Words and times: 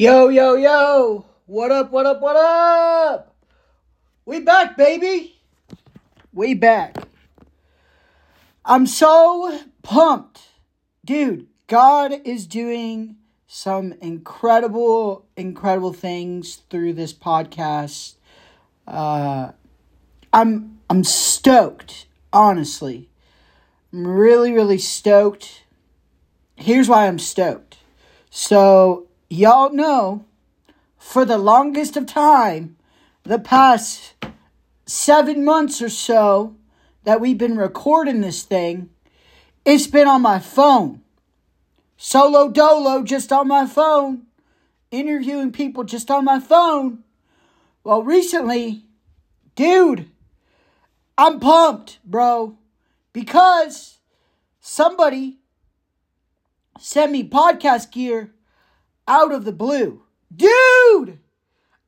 Yo, 0.00 0.28
yo, 0.28 0.54
yo! 0.54 1.26
What 1.46 1.72
up, 1.72 1.90
what 1.90 2.06
up, 2.06 2.20
what 2.20 2.36
up? 2.36 3.34
We 4.26 4.38
back, 4.38 4.76
baby! 4.76 5.40
We 6.32 6.54
back. 6.54 6.98
I'm 8.64 8.86
so 8.86 9.58
pumped. 9.82 10.40
Dude, 11.04 11.48
God 11.66 12.12
is 12.24 12.46
doing 12.46 13.16
some 13.48 13.92
incredible, 14.00 15.26
incredible 15.36 15.92
things 15.92 16.62
through 16.70 16.92
this 16.92 17.12
podcast. 17.12 18.14
Uh, 18.86 19.50
I'm 20.32 20.78
I'm 20.88 21.02
stoked, 21.02 22.06
honestly. 22.32 23.10
I'm 23.92 24.06
really, 24.06 24.52
really 24.52 24.78
stoked. 24.78 25.64
Here's 26.54 26.88
why 26.88 27.08
I'm 27.08 27.18
stoked. 27.18 27.78
So 28.30 29.07
y'all 29.28 29.70
know 29.70 30.24
for 30.96 31.24
the 31.24 31.38
longest 31.38 31.96
of 31.96 32.06
time, 32.06 32.76
the 33.24 33.38
past 33.38 34.14
seven 34.86 35.44
months 35.44 35.82
or 35.82 35.88
so 35.88 36.56
that 37.04 37.20
we've 37.20 37.38
been 37.38 37.56
recording 37.56 38.20
this 38.20 38.42
thing, 38.42 38.90
it's 39.64 39.86
been 39.86 40.08
on 40.08 40.22
my 40.22 40.38
phone. 40.38 41.02
Solo 41.96 42.48
dolo 42.48 43.02
just 43.02 43.32
on 43.32 43.48
my 43.48 43.66
phone. 43.66 44.22
Interviewing 44.90 45.52
people 45.52 45.84
just 45.84 46.10
on 46.10 46.24
my 46.24 46.40
phone. 46.40 47.04
Well, 47.84 48.02
recently, 48.02 48.84
dude, 49.54 50.10
I'm 51.18 51.40
pumped, 51.40 51.98
bro, 52.04 52.56
because 53.12 53.98
somebody 54.60 55.38
sent 56.78 57.12
me 57.12 57.28
podcast 57.28 57.90
gear 57.90 58.32
out 59.08 59.32
of 59.32 59.44
the 59.44 59.52
blue. 59.52 60.02
Dude, 60.34 61.18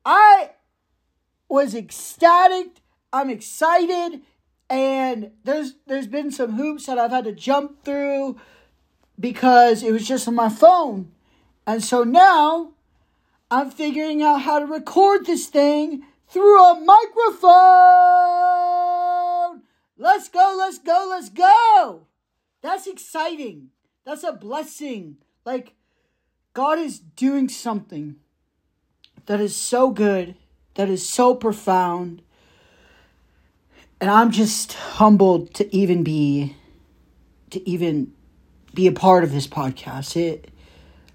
I 0.05 0.51
was 1.49 1.75
ecstatic. 1.75 2.81
I'm 3.13 3.31
excited 3.31 4.23
and 4.71 5.33
there's 5.43 5.75
there's 5.87 6.07
been 6.07 6.31
some 6.31 6.53
hoops 6.53 6.87
that 6.87 6.97
I've 6.97 7.11
had 7.11 7.25
to 7.25 7.33
jump 7.33 7.85
through 7.85 8.39
because 9.19 9.83
it 9.83 9.91
was 9.91 10.07
just 10.07 10.29
on 10.29 10.37
my 10.37 10.49
phone. 10.49 11.11
And 11.67 11.83
so 11.85 12.05
now 12.05 12.75
I'm 13.51 13.71
figuring 13.71 14.23
out 14.23 14.43
how 14.43 14.61
to 14.61 14.67
record 14.67 15.27
this 15.27 15.47
thing 15.47 16.05
through 16.29 16.65
a 16.65 16.81
microphone. 16.81 17.51
Let's 19.99 20.29
go, 20.29 20.55
let's 20.57 20.79
go, 20.79 21.09
let's 21.11 21.29
go. 21.29 22.07
That's 22.63 22.87
exciting. 22.87 23.71
That's 24.07 24.23
a 24.23 24.33
blessing. 24.33 25.17
Like 25.45 25.75
God 26.61 26.79
is 26.79 26.99
doing 26.99 27.49
something 27.49 28.17
that 29.25 29.41
is 29.41 29.57
so 29.57 29.89
good, 29.89 30.35
that 30.75 30.91
is 30.91 31.09
so 31.09 31.35
profound. 31.35 32.21
And 33.99 34.11
I'm 34.11 34.31
just 34.31 34.75
humbled 34.75 35.55
to 35.55 35.75
even 35.75 36.05
be 36.05 36.55
to 37.49 37.67
even 37.67 38.13
be 38.75 38.87
a 38.87 38.93
part 38.93 39.25
of 39.25 39.33
this 39.33 39.47
podcast. 39.47 40.19
It 40.19 40.51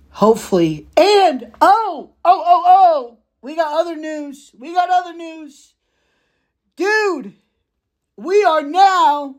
hopefully 0.09 0.87
and 0.97 1.53
oh, 1.61 2.15
oh, 2.25 2.43
oh, 2.43 2.63
oh, 2.65 3.17
we 3.43 3.55
got 3.55 3.79
other 3.79 3.95
news. 3.95 4.51
We 4.57 4.73
got 4.73 4.89
other 4.89 5.13
news. 5.13 5.75
Dude, 6.75 7.33
we 8.17 8.43
are 8.43 8.63
now 8.63 9.35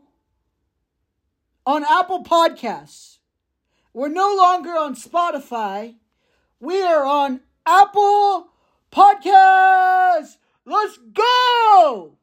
on 1.65 1.83
Apple 1.83 2.23
Podcasts. 2.23 3.16
We're 3.97 4.09
no 4.09 4.35
longer 4.37 4.77
on 4.77 4.93
Spotify. 4.93 5.95
We 6.59 6.83
are 6.83 7.03
on 7.03 7.39
Apple 7.65 8.49
Podcasts. 8.91 10.37
Let's 10.67 10.99
go! 10.99 12.19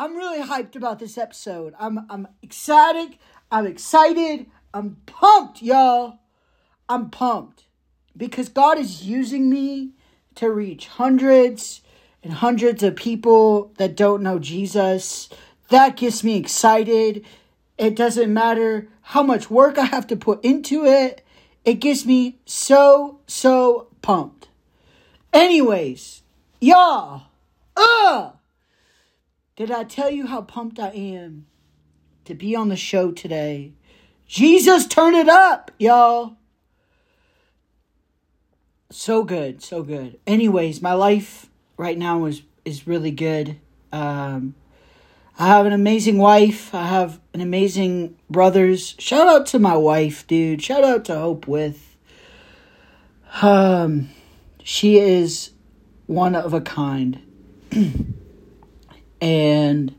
I'm 0.00 0.16
really 0.16 0.42
hyped 0.44 0.74
about 0.74 0.98
this 0.98 1.16
episode. 1.16 1.74
I'm 1.78 2.06
I'm 2.10 2.26
ecstatic. 2.42 3.20
I'm 3.52 3.68
excited. 3.68 4.46
I'm 4.74 4.96
pumped, 5.06 5.62
y'all. 5.62 6.18
I'm 6.88 7.08
pumped 7.10 7.68
because 8.16 8.48
God 8.48 8.76
is 8.76 9.04
using 9.04 9.48
me 9.48 9.92
to 10.34 10.50
reach 10.50 10.88
hundreds 10.88 11.82
and 12.24 12.32
hundreds 12.32 12.82
of 12.82 12.96
people 12.96 13.72
that 13.78 13.94
don't 13.94 14.24
know 14.24 14.40
Jesus. 14.40 15.28
That 15.68 15.96
gets 15.96 16.24
me 16.24 16.36
excited. 16.36 17.24
It 17.78 17.94
doesn't 17.94 18.32
matter 18.32 18.88
how 19.02 19.22
much 19.22 19.50
work 19.50 19.78
I 19.78 19.84
have 19.84 20.06
to 20.08 20.16
put 20.16 20.44
into 20.44 20.84
it. 20.84 21.22
It 21.64 21.74
gets 21.74 22.06
me 22.06 22.38
so, 22.46 23.20
so 23.26 23.88
pumped. 24.02 24.48
Anyways, 25.32 26.22
y'all, 26.60 27.24
uh, 27.76 28.30
did 29.56 29.70
I 29.70 29.84
tell 29.84 30.10
you 30.10 30.26
how 30.26 30.42
pumped 30.42 30.78
I 30.78 30.88
am 30.90 31.46
to 32.24 32.34
be 32.34 32.56
on 32.56 32.68
the 32.68 32.76
show 32.76 33.10
today? 33.10 33.72
Jesus, 34.26 34.86
turn 34.86 35.14
it 35.14 35.28
up, 35.28 35.70
y'all. 35.78 36.36
So 38.90 39.24
good, 39.24 39.62
so 39.62 39.82
good. 39.82 40.18
Anyways, 40.26 40.80
my 40.80 40.92
life 40.92 41.50
right 41.76 41.98
now 41.98 42.24
is 42.24 42.42
is 42.64 42.86
really 42.86 43.10
good. 43.10 43.58
Um, 43.92 44.54
I 45.38 45.48
have 45.48 45.66
an 45.66 45.72
amazing 45.72 46.16
wife. 46.16 46.74
I 46.74 46.86
have 46.86 47.20
an 47.34 47.42
amazing 47.42 48.16
brothers. 48.30 48.94
Shout 48.98 49.28
out 49.28 49.44
to 49.46 49.58
my 49.58 49.76
wife, 49.76 50.26
dude. 50.26 50.62
Shout 50.62 50.82
out 50.82 51.04
to 51.06 51.14
Hope 51.14 51.46
with. 51.46 51.96
Um, 53.42 54.08
she 54.62 54.98
is 54.98 55.50
one 56.06 56.34
of 56.34 56.54
a 56.54 56.62
kind. 56.62 57.20
and 59.20 59.94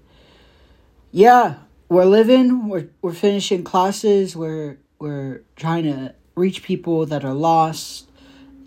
yeah, 1.12 1.56
we're 1.88 2.06
living, 2.06 2.68
we're 2.68 2.90
we're 3.04 3.14
finishing 3.14 3.64
classes, 3.64 4.36
we're 4.36 4.78
we're 4.98 5.42
trying 5.56 5.84
to 5.84 6.16
reach 6.34 6.64
people 6.64 7.06
that 7.06 7.24
are 7.24 7.34
lost, 7.34 8.10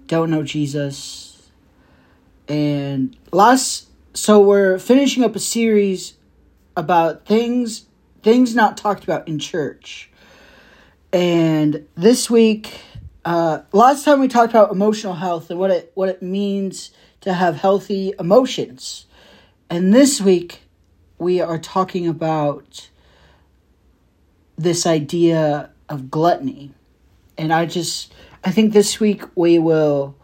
don't 0.06 0.31
know 0.31 0.44
Jesus. 0.44 1.50
And 2.47 3.16
last 3.32 3.88
so 4.14 4.38
we're 4.38 4.78
finishing 4.78 5.25
up 5.25 5.34
a 5.34 5.41
series 5.41 6.14
about 6.76 7.26
things 7.26 7.86
things 8.22 8.54
not 8.54 8.76
talked 8.76 9.04
about 9.04 9.26
in 9.26 9.38
church. 9.38 10.10
And 11.12 11.86
this 11.94 12.28
week, 12.28 12.81
uh, 13.25 13.62
last 13.72 14.04
time 14.04 14.20
we 14.20 14.28
talked 14.28 14.50
about 14.53 14.70
emotional 14.70 15.14
health 15.14 15.50
and 15.50 15.58
what 15.58 15.70
it 15.70 15.92
what 15.94 16.08
it 16.08 16.22
means 16.22 16.91
to 17.22 17.32
have 17.32 17.56
healthy 17.56 18.12
emotions. 18.19 19.06
And 19.69 19.94
this 19.94 20.20
week, 20.20 20.62
we 21.19 21.41
are 21.41 21.58
talking 21.58 22.08
about 22.08 22.88
this 24.56 24.87
idea 24.87 25.70
of 25.88 26.10
gluttony. 26.10 26.72
And 27.38 27.52
I 27.52 27.66
just, 27.66 28.12
I 28.44 28.50
think 28.50 28.72
this 28.72 29.00
week 29.00 29.22
we 29.34 29.58
will 29.58 30.16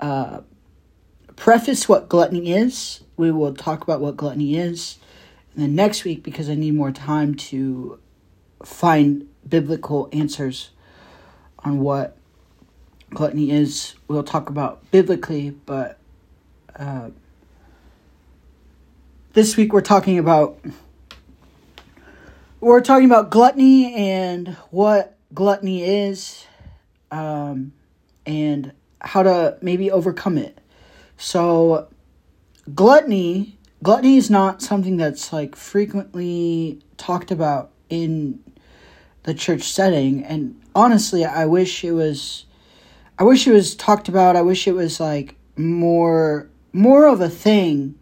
uh, 0.00 0.40
preface 1.36 1.88
what 1.88 2.08
gluttony 2.08 2.52
is. 2.52 3.00
We 3.16 3.30
will 3.30 3.54
talk 3.54 3.82
about 3.82 4.00
what 4.00 4.16
gluttony 4.16 4.56
is. 4.56 4.98
Then 5.56 5.74
next 5.74 6.04
week, 6.04 6.22
because 6.22 6.50
I 6.50 6.54
need 6.54 6.74
more 6.74 6.92
time 6.92 7.34
to 7.34 7.98
find 8.62 9.26
biblical 9.48 10.08
answers 10.12 10.70
on 11.60 11.80
what 11.80 12.16
gluttony 13.10 13.50
is, 13.50 13.94
we'll 14.06 14.22
talk 14.22 14.50
about 14.50 14.88
biblically, 14.90 15.50
but 15.50 15.98
uh, 16.78 17.08
this 19.32 19.56
week 19.56 19.72
we're 19.72 19.80
talking 19.80 20.18
about 20.18 20.58
we're 22.60 22.80
talking 22.82 23.06
about 23.06 23.30
gluttony 23.30 23.94
and 23.94 24.48
what 24.70 25.16
gluttony 25.32 25.82
is 25.84 26.44
um, 27.10 27.72
and 28.26 28.72
how 29.00 29.22
to 29.22 29.56
maybe 29.62 29.90
overcome 29.90 30.36
it. 30.36 30.58
So 31.16 31.88
gluttony 32.74 33.56
gluttony 33.86 34.16
is 34.16 34.28
not 34.28 34.60
something 34.60 34.96
that's 34.96 35.32
like 35.32 35.54
frequently 35.54 36.82
talked 36.96 37.30
about 37.30 37.70
in 37.88 38.42
the 39.22 39.32
church 39.32 39.62
setting 39.62 40.24
and 40.24 40.60
honestly 40.74 41.24
i 41.24 41.46
wish 41.46 41.84
it 41.84 41.92
was 41.92 42.46
i 43.16 43.22
wish 43.22 43.46
it 43.46 43.52
was 43.52 43.76
talked 43.76 44.08
about 44.08 44.34
i 44.34 44.42
wish 44.42 44.66
it 44.66 44.72
was 44.72 44.98
like 44.98 45.36
more 45.56 46.48
more 46.72 47.06
of 47.06 47.20
a 47.20 47.28
thing 47.28 47.94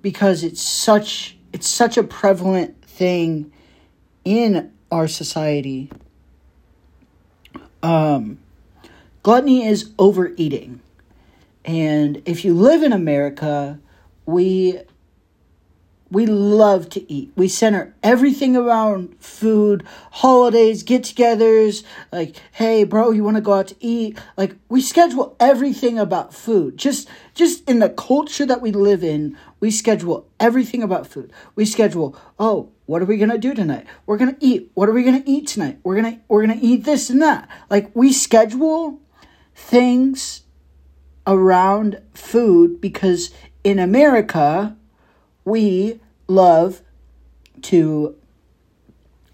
because 0.00 0.42
it's 0.42 0.62
such 0.62 1.36
it's 1.52 1.68
such 1.68 1.98
a 1.98 2.02
prevalent 2.02 2.82
thing 2.84 3.52
in 4.24 4.72
our 4.90 5.06
society. 5.06 5.90
Um 7.82 8.38
gluttony 9.22 9.66
is 9.66 9.92
overeating. 9.98 10.80
And 11.66 12.22
if 12.24 12.42
you 12.42 12.54
live 12.54 12.82
in 12.82 12.94
america 12.94 13.78
we 14.24 14.80
we 16.10 16.26
love 16.26 16.88
to 16.90 17.12
eat. 17.12 17.32
We 17.36 17.46
center 17.46 17.94
everything 18.02 18.56
around 18.56 19.16
food, 19.20 19.84
holidays, 20.10 20.82
get 20.82 21.02
togethers. 21.02 21.84
Like, 22.10 22.36
hey, 22.52 22.84
bro, 22.84 23.12
you 23.12 23.22
want 23.22 23.36
to 23.36 23.40
go 23.40 23.52
out 23.52 23.68
to 23.68 23.76
eat? 23.78 24.18
Like, 24.36 24.56
we 24.68 24.80
schedule 24.80 25.36
everything 25.38 25.98
about 25.98 26.34
food. 26.34 26.76
Just, 26.76 27.08
just 27.34 27.68
in 27.68 27.78
the 27.78 27.88
culture 27.88 28.44
that 28.44 28.60
we 28.60 28.72
live 28.72 29.04
in, 29.04 29.36
we 29.60 29.70
schedule 29.70 30.28
everything 30.40 30.82
about 30.82 31.06
food. 31.06 31.32
We 31.54 31.64
schedule, 31.64 32.16
oh, 32.38 32.72
what 32.86 33.02
are 33.02 33.06
we 33.06 33.16
gonna 33.16 33.38
do 33.38 33.54
tonight? 33.54 33.86
We're 34.06 34.18
gonna 34.18 34.36
eat. 34.40 34.72
What 34.74 34.88
are 34.88 34.92
we 34.92 35.04
gonna 35.04 35.22
eat 35.24 35.46
tonight? 35.46 35.78
We're 35.84 35.96
gonna, 35.96 36.20
we're 36.26 36.44
gonna 36.44 36.58
eat 36.60 36.84
this 36.84 37.08
and 37.08 37.22
that. 37.22 37.48
Like, 37.68 37.94
we 37.94 38.12
schedule 38.12 39.00
things 39.54 40.42
around 41.24 42.02
food 42.14 42.80
because 42.80 43.30
in 43.62 43.78
America, 43.78 44.76
we 45.44 46.00
love 46.28 46.82
to 47.62 48.16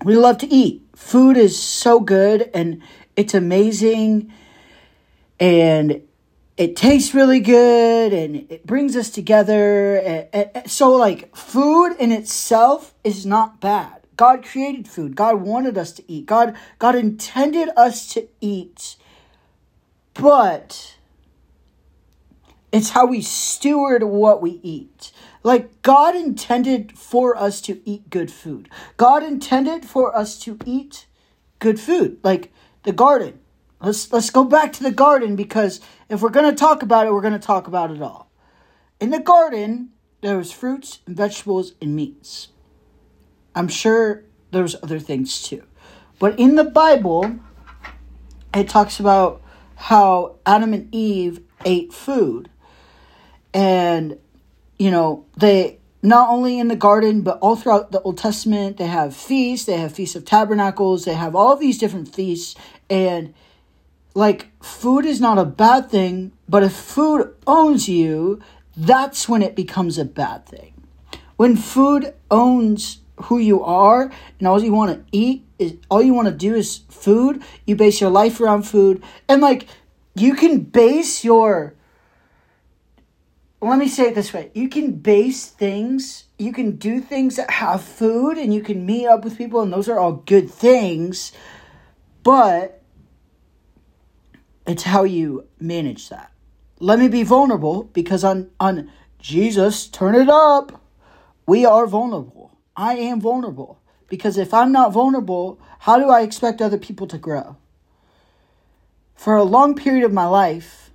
we 0.05 0.17
love 0.17 0.39
to 0.39 0.47
eat. 0.47 0.83
Food 0.95 1.37
is 1.37 1.61
so 1.61 2.01
good 2.01 2.51
and 2.55 2.83
it's 3.17 3.35
amazing 3.35 4.33
and 5.41 6.03
it 6.57 6.77
tastes 6.77 7.15
really 7.15 7.41
good 7.41 8.13
and 8.13 8.51
it 8.51 8.67
brings 8.67 8.97
us 8.97 9.11
together. 9.11 10.29
So 10.67 10.93
like 10.93 11.35
food 11.37 11.97
in 11.99 12.13
itself 12.13 12.95
is 13.05 13.27
not 13.27 13.61
bad. 13.61 14.03
God 14.17 14.45
created 14.45 14.89
food. 14.89 15.15
God 15.15 15.43
wanted 15.43 15.77
us 15.77 15.93
to 15.93 16.11
eat. 16.11 16.27
God 16.27 16.57
God 16.79 16.95
intended 16.95 17.69
us 17.77 18.07
to 18.15 18.29
eat. 18.41 18.97
But 20.15 20.97
it's 22.73 22.91
how 22.91 23.07
we 23.07 23.21
steward 23.21 24.03
what 24.03 24.41
we 24.41 24.61
eat. 24.63 25.13
Like 25.43 25.83
God 25.83 26.17
intended 26.17 26.99
for 26.99 27.37
us 27.37 27.61
to 27.63 27.81
eat 27.85 28.11
good 28.11 28.31
food. 28.31 28.69
God 28.97 29.23
intended 29.23 29.85
for 29.85 30.17
us 30.17 30.39
to 30.41 30.59
eat 30.65 31.07
good 31.59 31.79
food. 31.79 32.19
Like 32.23 32.53
the 32.83 32.93
garden. 32.93 33.41
Let's 33.81 34.13
let's 34.13 34.31
go 34.31 34.45
back 34.45 34.73
to 34.75 34.83
the 34.83 34.91
garden 34.91 35.37
because 35.37 35.81
if 36.09 36.23
we're 36.23 36.31
going 36.31 36.51
to 36.51 36.57
talk 36.57 36.83
about 36.83 37.07
it, 37.07 37.13
we're 37.13 37.21
going 37.21 37.33
to 37.33 37.39
talk 37.39 37.67
about 37.67 37.91
it 37.91 38.01
all. 38.01 38.31
In 39.01 39.11
the 39.11 39.21
garden, 39.21 39.91
there 40.23 40.39
was 40.39 40.51
fruits 40.51 41.01
and 41.07 41.17
vegetables 41.17 41.75
and 41.83 41.95
meats. 41.95 42.49
I'm 43.55 43.69
sure 43.69 44.25
there's 44.51 44.77
other 44.83 44.99
things 44.99 45.43
too. 45.43 45.65
But 46.19 46.39
in 46.39 46.55
the 46.55 46.65
Bible, 46.65 47.39
it 48.55 48.69
talks 48.69 48.99
about 48.99 49.43
how 49.75 50.37
Adam 50.47 50.73
and 50.73 50.95
Eve 50.95 51.41
ate 51.65 51.93
food. 51.93 52.49
And 53.53 54.19
you 54.79 54.91
know, 54.91 55.25
they 55.37 55.79
not 56.03 56.29
only 56.31 56.59
in 56.59 56.69
the 56.69 56.77
garden, 56.77 57.23
but 57.23 57.39
all 57.41 57.57
throughout 57.57 57.91
the 57.91 58.01
Old 58.03 58.19
Testament, 58.19 58.77
they 58.77 58.87
have 58.87 59.17
feasts, 59.17 59.67
they 59.67 59.77
have 59.77 59.93
Feasts 59.93 60.15
of 60.15 60.25
Tabernacles, 60.25 61.05
they 61.05 61.15
have 61.15 61.35
all 61.35 61.57
these 61.57 61.79
different 61.79 62.15
feasts. 62.15 62.55
And 62.89 63.35
like, 64.15 64.51
food 64.63 65.05
is 65.05 65.21
not 65.21 65.39
a 65.39 65.45
bad 65.45 65.91
thing, 65.91 66.33
but 66.49 66.63
if 66.63 66.73
food 66.73 67.35
owns 67.47 67.89
you, 67.89 68.41
that's 68.77 69.29
when 69.29 69.43
it 69.43 69.57
becomes 69.57 69.99
a 69.99 70.05
bad 70.05 70.47
thing. 70.47 70.75
When 71.37 71.57
food 71.57 72.15
owns 72.31 72.99
who 73.25 73.39
you 73.39 73.63
are 73.65 74.13
and 74.39 74.47
all 74.47 74.63
you 74.63 74.73
want 74.73 74.93
to 74.93 75.05
eat 75.11 75.45
is 75.59 75.75
all 75.91 76.03
you 76.03 76.15
want 76.15 76.29
to 76.29 76.35
do 76.35 76.55
is 76.55 76.83
food, 76.89 77.43
you 77.67 77.75
base 77.75 78.01
your 78.01 78.11
life 78.11 78.41
around 78.41 78.63
food, 78.63 79.03
and 79.29 79.41
like, 79.41 79.67
you 80.15 80.35
can 80.35 80.61
base 80.61 81.25
your 81.25 81.75
let 83.71 83.79
me 83.79 83.89
say 83.89 84.09
it 84.09 84.15
this 84.15 84.33
way. 84.33 84.51
You 84.55 84.69
can 84.69 84.93
base 84.93 85.47
things 85.47 86.27
you 86.39 86.53
can 86.53 86.73
do 86.73 87.01
things 87.01 87.37
that 87.37 87.51
have 87.51 87.83
food 87.83 88.37
and 88.37 88.53
you 88.53 88.61
can 88.61 88.85
meet 88.85 89.07
up 89.07 89.25
with 89.25 89.39
people 89.39 89.63
and 89.63 89.73
those 89.73 89.89
are 89.89 89.99
all 89.99 90.13
good 90.13 90.51
things 90.51 91.33
but 92.23 92.83
it's 94.67 94.83
how 94.83 95.05
you 95.05 95.47
manage 95.61 96.09
that. 96.09 96.33
Let 96.81 96.99
me 96.99 97.09
be 97.09 97.23
vulnerable 97.23 97.85
because 97.85 98.25
on 98.25 98.51
on 98.61 98.91
jesus 99.19 99.87
turn 99.87 100.15
it 100.15 100.29
up. 100.29 100.83
We 101.47 101.65
are 101.65 101.87
vulnerable. 101.87 102.59
I 102.77 102.97
am 102.97 103.21
vulnerable 103.21 103.81
because 104.09 104.37
if 104.37 104.53
i'm 104.53 104.71
not 104.73 104.93
vulnerable 104.93 105.59
how 105.81 105.99
do 105.99 106.11
i 106.11 106.21
expect 106.21 106.61
other 106.61 106.79
people 106.79 107.07
to 107.07 107.19
grow? 107.19 107.57
For 109.15 109.37
a 109.37 109.45
long 109.45 109.75
period 109.75 110.05
of 110.05 110.13
my 110.13 110.27
life 110.27 110.91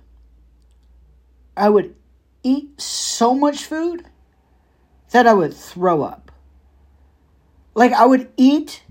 i 1.56 1.68
would 1.68 1.94
eat 2.42 2.80
so 2.80 3.34
much 3.34 3.64
food 3.64 4.04
that 5.10 5.26
I 5.26 5.34
would 5.34 5.54
throw 5.54 6.02
up. 6.02 6.32
Like 7.74 7.92
I 7.92 8.04
would 8.04 8.30
eat, 8.36 8.82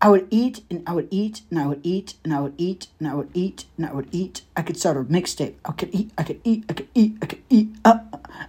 I 0.00 0.08
would 0.08 0.28
eat 0.30 0.64
and 0.70 0.82
I 0.86 0.92
would 0.92 1.08
eat 1.10 1.42
and 1.50 1.58
I 1.58 1.66
would 1.66 1.80
eat 1.82 2.14
and 2.24 2.34
I 2.34 2.40
would 2.40 2.54
eat 2.58 2.86
and 2.98 3.08
I 3.08 3.14
would 3.14 3.30
eat 3.34 3.64
and 3.76 3.86
I 3.86 3.92
would 3.92 4.08
eat. 4.12 4.42
I 4.56 4.62
could 4.62 4.76
start 4.76 4.96
a 4.96 5.04
mixtape. 5.04 5.54
I 5.64 5.72
could 5.72 5.94
eat, 5.94 6.10
I 6.18 6.22
could 6.22 6.40
eat, 6.44 6.64
I 6.68 6.72
could 6.74 6.88
eat, 6.94 7.16
I 7.22 7.26
could 7.26 7.42
eat. 7.48 7.74
Uh, 7.84 7.98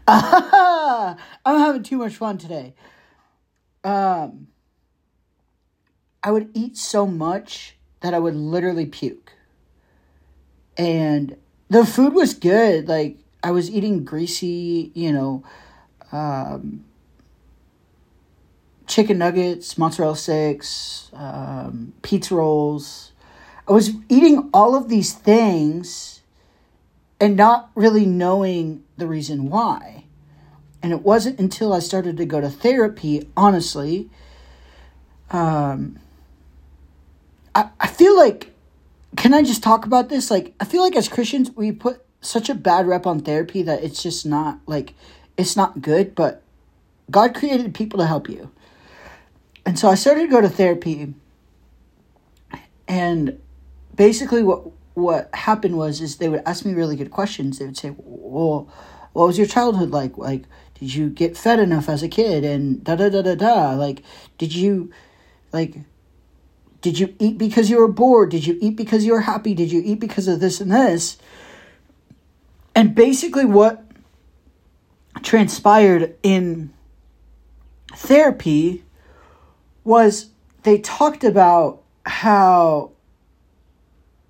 uh, 0.08 1.16
I'm 1.46 1.60
having 1.60 1.84
too 1.84 1.98
much 1.98 2.16
fun 2.16 2.38
today. 2.38 2.74
Um, 3.84 4.48
I 6.24 6.32
would 6.32 6.50
eat 6.54 6.78
so 6.78 7.06
much 7.06 7.76
that 8.02 8.14
I 8.14 8.20
would 8.20 8.36
literally 8.36 8.86
puke. 8.86 9.34
And 10.78 11.38
the 11.70 11.86
food 11.86 12.14
was 12.14 12.34
good. 12.34 12.88
Like 12.88 13.18
I 13.44 13.52
was 13.52 13.70
eating 13.70 14.06
greasy, 14.06 14.92
you 14.96 15.12
know, 15.12 15.44
um, 16.14 16.86
chicken 18.88 19.18
nuggets, 19.18 19.78
mozzarella 19.78 20.16
sticks, 20.16 21.10
um, 21.14 21.94
pizza 22.02 22.36
rolls. 22.36 23.12
I 23.68 23.74
was 23.74 23.92
eating 24.08 24.50
all 24.54 24.76
of 24.76 24.88
these 24.88 25.14
things 25.14 26.22
and 27.20 27.36
not 27.36 27.70
really 27.76 28.06
knowing 28.06 28.84
the 28.98 29.08
reason 29.08 29.50
why. 29.50 30.06
And 30.82 30.92
it 30.92 31.02
wasn't 31.02 31.40
until 31.40 31.74
I 31.74 31.80
started 31.80 32.18
to 32.18 32.26
go 32.26 32.42
to 32.42 32.50
therapy, 32.50 33.28
honestly. 33.36 34.10
Um, 35.32 36.00
I, 37.56 37.70
I 37.80 37.88
feel 37.88 38.18
like, 38.18 38.54
can 39.16 39.34
I 39.34 39.44
just 39.44 39.64
talk 39.64 39.86
about 39.86 40.10
this? 40.10 40.30
Like, 40.30 40.54
I 40.60 40.66
feel 40.66 40.82
like 40.82 40.96
as 40.96 41.08
Christians, 41.08 41.52
we 41.52 41.72
put 41.72 42.03
such 42.26 42.50
a 42.50 42.56
bad 42.56 42.88
rep 42.88 43.06
on 43.06 43.20
therapy 43.20 43.62
that 43.64 43.84
it's 43.84 44.02
just 44.02 44.26
not 44.26 44.60
like 44.66 44.94
it's 45.38 45.56
not 45.56 45.82
good, 45.82 46.16
but 46.16 46.42
God 47.12 47.36
created 47.36 47.74
people 47.74 48.00
to 48.00 48.06
help 48.06 48.30
you. 48.30 48.52
And 49.66 49.78
so 49.78 49.90
I 49.90 49.96
started 49.96 50.22
to 50.22 50.28
go 50.28 50.42
to 50.42 50.50
therapy 50.50 51.14
and 52.88 53.40
basically 53.96 54.44
what 54.44 54.64
what 54.94 55.34
happened 55.34 55.76
was 55.78 56.02
is 56.02 56.18
they 56.18 56.30
would 56.30 56.44
ask 56.46 56.66
me 56.66 56.74
really 56.74 56.96
good 56.96 57.12
questions. 57.12 57.58
They 57.58 57.66
would 57.66 57.78
say, 57.78 57.96
"Well, 57.98 58.70
what 59.14 59.28
was 59.28 59.38
your 59.38 59.48
childhood 59.48 59.92
like? 59.92 60.18
Like, 60.18 60.44
did 60.80 60.94
you 60.94 61.10
get 61.10 61.38
fed 61.38 61.60
enough 61.60 61.90
as 61.90 62.04
a 62.04 62.08
kid? 62.08 62.44
And 62.44 62.84
da 62.84 62.96
da 62.96 63.10
da 63.10 63.22
da 63.22 63.36
da. 63.36 63.72
Like, 63.74 64.04
did 64.38 64.54
you, 64.54 64.92
like, 65.52 65.78
did 66.82 67.00
you 67.00 67.16
eat 67.18 67.38
because 67.38 67.70
you 67.70 67.78
were 67.78 67.88
bored? 67.88 68.30
Did 68.30 68.46
you 68.46 68.58
eat 68.62 68.76
because 68.76 69.06
you 69.06 69.14
were 69.14 69.22
happy? 69.22 69.56
Did 69.56 69.72
you 69.72 69.82
eat 69.84 70.00
because 70.00 70.28
of 70.28 70.40
this 70.40 70.62
and 70.62 70.72
this?" 70.72 71.18
And 72.76 72.96
basically, 72.96 73.46
what 73.46 73.84
transpired 75.22 76.16
in 76.24 76.74
therapy 77.96 78.84
was 79.84 80.30
they 80.64 80.80
talked 80.80 81.24
about 81.24 81.82
how 82.06 82.92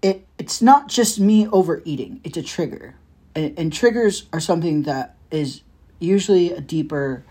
it 0.01 0.25
it's 0.38 0.62
not 0.62 0.88
just 0.88 1.19
me 1.19 1.47
overeating. 1.47 2.19
It's 2.23 2.38
a 2.38 2.43
trigger. 2.43 2.95
And, 3.35 3.57
and 3.57 3.73
triggers 3.73 4.27
are 4.33 4.39
something 4.39 4.83
that 4.83 5.15
is 5.31 5.62
usually 6.00 6.51
a 6.51 6.62
deeper 6.62 7.23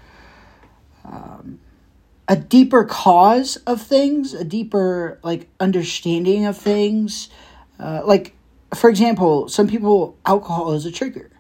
um, 1.04 1.60
a 2.28 2.36
deeper 2.36 2.84
cause 2.84 3.56
of 3.58 3.82
things 3.82 4.32
a 4.32 4.44
deeper 4.44 5.18
like 5.22 5.48
understanding 5.60 6.46
of 6.46 6.56
things. 6.56 7.28
Uh, 7.78 8.02
like 8.04 8.34
for 8.74 8.88
example, 8.88 9.48
some 9.48 9.68
people, 9.68 10.18
alcohol 10.24 10.72
is 10.72 10.86
a 10.86 10.92
trigger. 10.92 11.30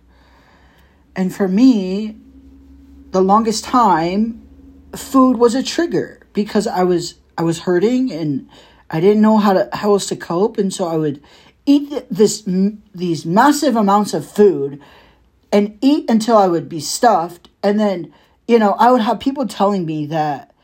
And 1.14 1.34
for 1.34 1.48
me, 1.48 2.16
the 3.10 3.22
longest 3.22 3.64
time, 3.64 4.46
food 4.96 5.36
was 5.36 5.54
a 5.54 5.62
trigger 5.62 6.20
because 6.32 6.66
I 6.66 6.82
was 6.82 7.14
I 7.36 7.42
was 7.42 7.60
hurting 7.60 8.12
and 8.12 8.48
I 8.90 9.00
didn't 9.00 9.22
know 9.22 9.38
how 9.38 9.52
to 9.54 9.68
how 9.72 9.92
else 9.92 10.06
to 10.06 10.16
cope, 10.16 10.58
and 10.58 10.72
so 10.72 10.86
I 10.86 10.96
would 10.96 11.22
eat 11.66 12.06
this 12.10 12.42
these 12.94 13.24
massive 13.24 13.76
amounts 13.76 14.14
of 14.14 14.30
food 14.30 14.80
and 15.50 15.78
eat 15.80 16.08
until 16.08 16.36
I 16.36 16.48
would 16.48 16.68
be 16.68 16.80
stuffed, 16.80 17.48
and 17.62 17.78
then 17.78 18.12
you 18.48 18.58
know 18.58 18.72
I 18.72 18.90
would 18.90 19.02
have 19.02 19.20
people 19.20 19.46
telling 19.46 19.86
me 19.86 20.06
that, 20.06 20.54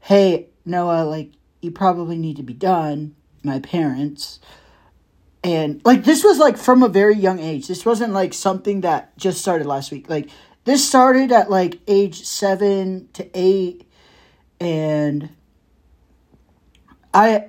hey 0.00 0.48
Noah, 0.64 1.04
like 1.04 1.32
you 1.60 1.70
probably 1.70 2.16
need 2.16 2.36
to 2.36 2.42
be 2.42 2.54
done. 2.54 3.14
My 3.42 3.58
parents, 3.58 4.38
and 5.42 5.80
like 5.84 6.04
this 6.04 6.22
was 6.22 6.38
like 6.38 6.56
from 6.56 6.82
a 6.82 6.88
very 6.88 7.14
young 7.14 7.38
age 7.38 7.66
this 7.68 7.86
wasn't 7.86 8.12
like 8.12 8.34
something 8.34 8.82
that 8.82 9.16
just 9.16 9.40
started 9.40 9.66
last 9.66 9.90
week 9.90 10.08
like 10.10 10.28
this 10.64 10.86
started 10.86 11.32
at 11.32 11.50
like 11.50 11.80
age 11.88 12.24
seven 12.24 13.08
to 13.14 13.28
eight, 13.34 13.88
and 14.60 15.30
I 17.14 17.46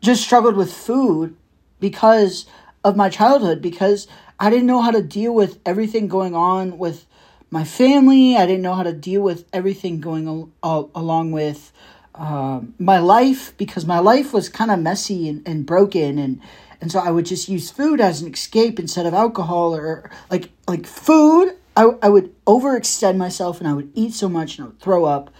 just 0.00 0.22
struggled 0.22 0.56
with 0.56 0.72
food 0.72 1.36
because 1.78 2.46
of 2.82 2.96
my 2.96 3.08
childhood, 3.08 3.62
because 3.62 4.08
I 4.40 4.50
didn't 4.50 4.66
know 4.66 4.82
how 4.82 4.90
to 4.90 5.02
deal 5.02 5.32
with 5.32 5.60
everything 5.64 6.08
going 6.08 6.34
on 6.34 6.78
with 6.78 7.06
my 7.50 7.62
family. 7.62 8.36
I 8.36 8.44
didn't 8.44 8.62
know 8.62 8.74
how 8.74 8.82
to 8.82 8.92
deal 8.92 9.22
with 9.22 9.46
everything 9.52 10.00
going 10.00 10.26
al- 10.26 10.50
al- 10.64 10.90
along 10.96 11.30
with 11.30 11.72
um, 12.16 12.74
my 12.78 12.98
life 12.98 13.56
because 13.56 13.86
my 13.86 14.00
life 14.00 14.32
was 14.32 14.48
kind 14.48 14.70
of 14.70 14.80
messy 14.80 15.28
and, 15.28 15.46
and 15.46 15.64
broken 15.64 16.18
and 16.18 16.40
and 16.82 16.90
so 16.90 16.98
I 16.98 17.12
would 17.12 17.26
just 17.26 17.48
use 17.48 17.70
food 17.70 18.00
as 18.00 18.22
an 18.22 18.32
escape 18.32 18.80
instead 18.80 19.06
of 19.06 19.14
alcohol 19.14 19.74
or 19.74 20.10
like 20.30 20.50
like 20.66 20.84
food. 20.84 21.56
I, 21.76 21.84
I 22.02 22.08
would 22.08 22.34
overextend 22.44 23.16
myself 23.16 23.60
and 23.60 23.68
I 23.68 23.72
would 23.72 23.92
eat 23.94 24.12
so 24.12 24.28
much 24.28 24.58
and 24.58 24.64
I 24.64 24.68
would 24.68 24.80
throw 24.80 25.04
up 25.04 25.30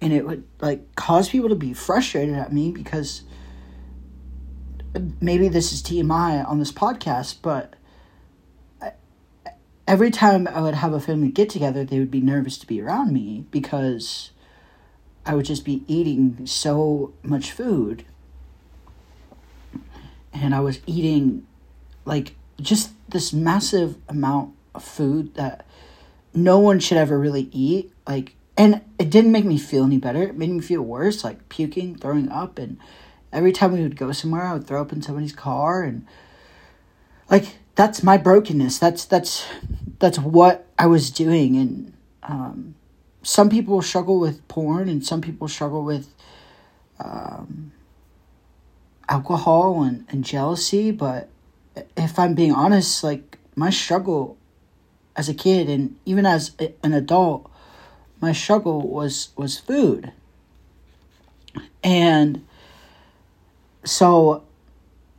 and 0.00 0.12
it 0.12 0.26
would 0.26 0.44
like 0.60 0.94
cause 0.96 1.28
people 1.30 1.48
to 1.48 1.54
be 1.54 1.72
frustrated 1.72 2.34
at 2.34 2.52
me 2.52 2.72
because 2.72 3.22
maybe 5.20 5.48
this 5.48 5.72
is 5.72 5.80
TMI 5.80 6.46
on 6.46 6.58
this 6.58 6.72
podcast, 6.72 7.36
but 7.40 7.74
every 9.86 10.10
time 10.10 10.48
I 10.48 10.60
would 10.60 10.74
have 10.74 10.92
a 10.92 11.00
family 11.00 11.30
get 11.30 11.48
together, 11.48 11.84
they 11.84 12.00
would 12.00 12.10
be 12.10 12.20
nervous 12.20 12.58
to 12.58 12.66
be 12.66 12.82
around 12.82 13.12
me 13.12 13.46
because 13.52 14.32
I 15.24 15.36
would 15.36 15.46
just 15.46 15.64
be 15.64 15.84
eating 15.86 16.46
so 16.46 17.14
much 17.22 17.52
food. 17.52 18.04
And 20.34 20.54
I 20.54 20.60
was 20.60 20.80
eating 20.86 21.46
like 22.04 22.34
just 22.60 22.90
this 23.08 23.32
massive 23.32 23.96
amount 24.08 24.54
of 24.74 24.84
food 24.84 25.34
that 25.36 25.64
no 26.34 26.58
one 26.58 26.80
should 26.80 26.98
ever 26.98 27.18
really 27.18 27.48
eat. 27.52 27.92
Like, 28.06 28.34
and 28.56 28.82
it 28.98 29.10
didn't 29.10 29.32
make 29.32 29.44
me 29.44 29.58
feel 29.58 29.84
any 29.84 29.98
better. 29.98 30.22
It 30.22 30.36
made 30.36 30.50
me 30.50 30.60
feel 30.60 30.82
worse, 30.82 31.24
like 31.24 31.48
puking, 31.48 31.96
throwing 31.96 32.28
up. 32.28 32.58
And 32.58 32.78
every 33.32 33.52
time 33.52 33.72
we 33.72 33.82
would 33.82 33.96
go 33.96 34.12
somewhere, 34.12 34.42
I 34.42 34.52
would 34.54 34.66
throw 34.66 34.82
up 34.82 34.92
in 34.92 35.00
somebody's 35.00 35.32
car. 35.32 35.82
And 35.82 36.06
like, 37.30 37.56
that's 37.76 38.02
my 38.02 38.16
brokenness. 38.16 38.78
That's, 38.78 39.04
that's, 39.04 39.46
that's 39.98 40.18
what 40.18 40.66
I 40.78 40.86
was 40.86 41.10
doing. 41.10 41.56
And, 41.56 41.92
um, 42.22 42.74
some 43.24 43.48
people 43.48 43.80
struggle 43.82 44.20
with 44.20 44.46
porn 44.48 44.88
and 44.88 45.04
some 45.04 45.20
people 45.20 45.48
struggle 45.48 45.82
with 45.82 46.14
um, 47.00 47.72
alcohol 49.08 49.82
and, 49.82 50.06
and 50.08 50.24
jealousy 50.24 50.90
but 50.90 51.28
if 51.96 52.18
i'm 52.18 52.34
being 52.34 52.52
honest 52.52 53.04
like 53.04 53.38
my 53.56 53.70
struggle 53.70 54.36
as 55.16 55.28
a 55.28 55.34
kid 55.34 55.68
and 55.68 55.96
even 56.04 56.26
as 56.26 56.52
an 56.82 56.92
adult 56.92 57.50
my 58.24 58.32
struggle 58.32 58.88
was 58.88 59.28
was 59.36 59.58
food. 59.58 60.12
And 61.82 62.46
so 63.84 64.44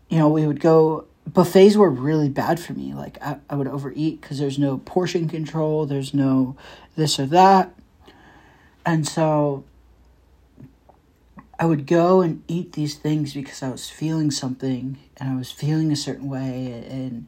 you 0.09 0.17
know 0.17 0.29
we 0.29 0.47
would 0.47 0.59
go 0.59 1.05
buffets 1.27 1.75
were 1.75 1.89
really 1.89 2.29
bad 2.29 2.59
for 2.59 2.73
me. 2.73 2.93
Like 2.93 3.17
i, 3.21 3.37
I 3.49 3.55
would 3.55 3.67
overeat 3.67 4.21
because 4.21 4.39
there's 4.39 4.57
no 4.57 4.79
portion 4.79 5.29
control 5.29 5.85
there's 5.85 6.13
no 6.13 6.55
this 6.95 7.19
or 7.19 7.27
that. 7.27 7.73
And 8.85 9.07
so 9.07 9.63
I 11.57 11.65
would 11.65 11.87
go 11.87 12.21
and 12.21 12.43
eat 12.47 12.73
these 12.73 12.95
things 12.95 13.33
because 13.33 13.63
I 13.63 13.69
was 13.69 13.89
feeling 13.89 14.29
something 14.31 14.97
and 15.17 15.29
I 15.29 15.35
was 15.35 15.51
feeling 15.51 15.91
a 15.91 15.95
certain 15.95 16.29
way 16.29 16.85
and 16.89 17.27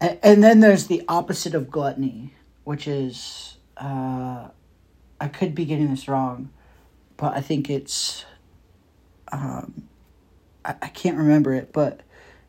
and 0.00 0.42
then 0.42 0.60
there's 0.60 0.88
the 0.88 1.02
opposite 1.08 1.54
of 1.54 1.70
gluttony, 1.70 2.34
which 2.64 2.86
is 2.86 3.56
uh, 3.76 4.48
I 5.20 5.28
could 5.28 5.54
be 5.54 5.64
getting 5.64 5.90
this 5.90 6.08
wrong, 6.08 6.50
but 7.16 7.34
I 7.34 7.40
think 7.40 7.70
it's 7.70 8.24
um, 9.28 9.88
I, 10.64 10.74
I 10.82 10.88
can't 10.88 11.16
remember 11.16 11.54
it, 11.54 11.72
but 11.72 12.00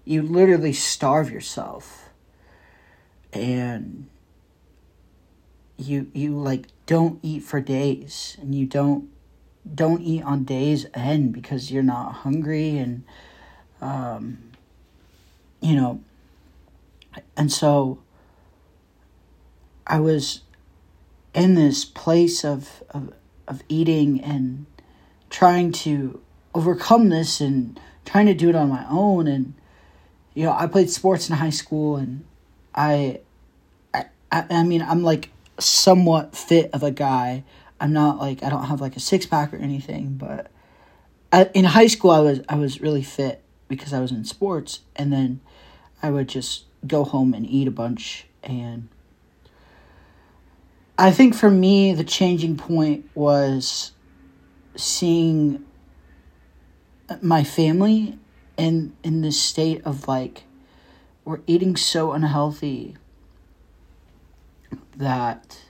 you 0.03 0.21
literally 0.21 0.73
starve 0.73 1.31
yourself 1.31 2.09
and 3.31 4.07
you 5.77 6.09
you 6.13 6.37
like 6.37 6.67
don't 6.85 7.19
eat 7.21 7.43
for 7.43 7.59
days 7.59 8.37
and 8.39 8.55
you 8.55 8.65
don't 8.65 9.09
don't 9.73 10.01
eat 10.01 10.23
on 10.23 10.43
days 10.43 10.85
end 10.93 11.33
because 11.33 11.71
you're 11.71 11.83
not 11.83 12.11
hungry 12.13 12.77
and 12.77 13.03
um 13.81 14.37
you 15.61 15.75
know 15.75 16.01
and 17.35 17.51
so 17.51 17.99
i 19.87 19.99
was 19.99 20.41
in 21.33 21.55
this 21.55 21.83
place 21.83 22.45
of 22.45 22.83
of, 22.91 23.13
of 23.47 23.63
eating 23.67 24.21
and 24.21 24.65
trying 25.29 25.71
to 25.71 26.21
overcome 26.53 27.09
this 27.09 27.41
and 27.41 27.79
trying 28.05 28.27
to 28.27 28.33
do 28.33 28.49
it 28.49 28.55
on 28.55 28.69
my 28.69 28.85
own 28.89 29.27
and 29.27 29.53
you 30.33 30.43
know 30.43 30.53
i 30.53 30.67
played 30.67 30.89
sports 30.89 31.29
in 31.29 31.35
high 31.35 31.49
school 31.49 31.95
and 31.97 32.23
i 32.75 33.19
i, 33.93 34.05
I 34.31 34.63
mean 34.63 34.81
i'm 34.83 35.03
like 35.03 35.29
somewhat 35.59 36.35
fit 36.35 36.69
of 36.73 36.83
a 36.83 36.91
guy. 36.91 37.43
I'm 37.85 37.93
not 37.93 38.17
like 38.17 38.41
I 38.41 38.49
don't 38.49 38.63
have 38.63 38.81
like 38.81 38.95
a 38.95 38.99
six 38.99 39.27
pack 39.27 39.53
or 39.53 39.57
anything, 39.57 40.15
but 40.15 40.47
I, 41.31 41.51
in 41.53 41.65
high 41.65 41.85
school 41.85 42.09
I 42.09 42.17
was 42.17 42.41
I 42.49 42.55
was 42.55 42.81
really 42.81 43.03
fit 43.03 43.43
because 43.67 43.93
I 43.93 43.99
was 43.99 44.11
in 44.11 44.25
sports, 44.25 44.79
and 44.95 45.13
then 45.13 45.39
I 46.01 46.09
would 46.09 46.27
just 46.27 46.63
go 46.87 47.03
home 47.03 47.35
and 47.35 47.47
eat 47.47 47.67
a 47.67 47.71
bunch. 47.71 48.25
And 48.41 48.89
I 50.97 51.11
think 51.11 51.35
for 51.35 51.51
me 51.51 51.93
the 51.93 52.03
changing 52.03 52.57
point 52.57 53.07
was 53.13 53.91
seeing 54.75 55.63
my 57.21 57.43
family 57.43 58.17
in 58.57 58.95
in 59.03 59.21
this 59.21 59.39
state 59.39 59.83
of 59.85 60.07
like 60.07 60.45
we're 61.23 61.41
eating 61.45 61.75
so 61.75 62.13
unhealthy 62.13 62.95
that 64.97 65.64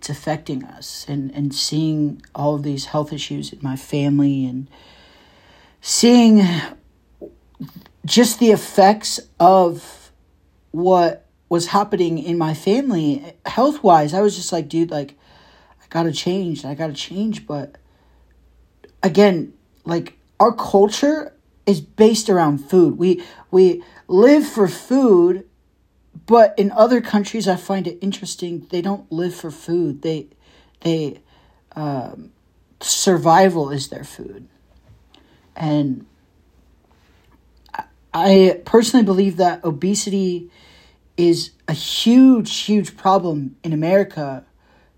it's 0.00 0.08
affecting 0.08 0.64
us 0.64 1.04
and, 1.08 1.30
and 1.32 1.54
seeing 1.54 2.22
all 2.34 2.54
of 2.54 2.62
these 2.62 2.86
health 2.86 3.12
issues 3.12 3.52
in 3.52 3.58
my 3.60 3.76
family 3.76 4.46
and 4.46 4.66
seeing 5.82 6.40
just 8.06 8.40
the 8.40 8.50
effects 8.50 9.20
of 9.38 10.10
what 10.70 11.26
was 11.50 11.66
happening 11.66 12.16
in 12.16 12.38
my 12.38 12.54
family. 12.54 13.34
Health 13.44 13.82
wise 13.82 14.14
i 14.14 14.22
was 14.22 14.36
just 14.36 14.52
like 14.52 14.70
dude 14.70 14.90
like 14.90 15.18
i 15.82 15.84
gotta 15.90 16.12
change 16.12 16.64
i 16.64 16.72
gotta 16.72 16.94
change. 16.94 17.46
But 17.46 17.76
again 19.02 19.52
like 19.84 20.16
our 20.38 20.52
culture 20.52 21.34
is 21.66 21.82
based 21.82 22.30
around 22.30 22.70
food. 22.70 22.96
We 22.96 23.22
we 23.50 23.84
live 24.08 24.46
for 24.46 24.66
food 24.66 25.46
but 26.30 26.56
in 26.56 26.70
other 26.70 27.00
countries, 27.00 27.48
I 27.48 27.56
find 27.56 27.88
it 27.88 27.98
interesting. 28.00 28.64
They 28.70 28.80
don't 28.80 29.10
live 29.10 29.34
for 29.34 29.50
food. 29.50 30.02
They, 30.02 30.28
they, 30.82 31.22
um, 31.74 32.30
survival 32.80 33.70
is 33.70 33.88
their 33.88 34.04
food, 34.04 34.46
and 35.56 36.06
I 38.14 38.60
personally 38.64 39.04
believe 39.04 39.38
that 39.38 39.64
obesity 39.64 40.52
is 41.16 41.50
a 41.66 41.72
huge, 41.72 42.60
huge 42.60 42.96
problem 42.96 43.56
in 43.64 43.72
America 43.72 44.44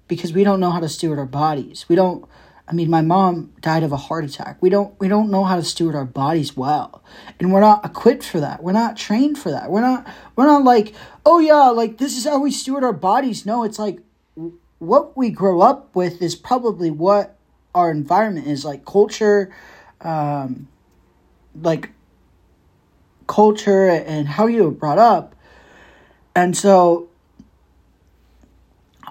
because 0.08 0.34
we 0.34 0.44
don't 0.44 0.60
know 0.60 0.70
how 0.70 0.80
to 0.80 0.88
steward 0.88 1.18
our 1.18 1.24
bodies. 1.24 1.86
We 1.88 1.96
don't 1.96 2.26
I 2.68 2.74
mean, 2.74 2.88
my 2.88 3.02
mom 3.02 3.52
died 3.60 3.82
of 3.82 3.92
a 3.92 3.96
heart 3.96 4.24
attack. 4.24 4.58
We 4.60 4.70
don't 4.70 4.98
we 5.00 5.08
don't 5.08 5.30
know 5.30 5.44
how 5.44 5.56
to 5.56 5.64
steward 5.64 5.94
our 5.94 6.04
bodies 6.04 6.56
well. 6.56 7.02
And 7.38 7.52
we're 7.52 7.60
not 7.60 7.84
equipped 7.84 8.22
for 8.22 8.40
that. 8.40 8.62
We're 8.62 8.72
not 8.72 8.96
trained 8.96 9.38
for 9.38 9.50
that. 9.50 9.70
We're 9.70 9.80
not 9.80 10.06
we're 10.36 10.46
not 10.46 10.62
like, 10.64 10.94
"Oh 11.26 11.40
yeah, 11.40 11.70
like 11.70 11.98
this 11.98 12.16
is 12.16 12.24
how 12.24 12.38
we 12.38 12.50
steward 12.50 12.84
our 12.84 12.92
bodies." 12.92 13.44
No, 13.44 13.64
it's 13.64 13.78
like 13.78 13.98
what 14.78 15.16
we 15.16 15.30
grow 15.30 15.60
up 15.60 15.94
with 15.94 16.22
is 16.22 16.34
probably 16.34 16.90
what 16.90 17.36
our 17.74 17.90
environment 17.90 18.46
is 18.46 18.64
like 18.64 18.84
culture 18.84 19.54
um 20.02 20.68
like 21.60 21.90
culture 23.26 23.88
and 23.88 24.28
how 24.28 24.46
you 24.46 24.64
were 24.64 24.70
brought 24.70 24.98
up. 24.98 25.34
And 26.34 26.56
so 26.56 27.08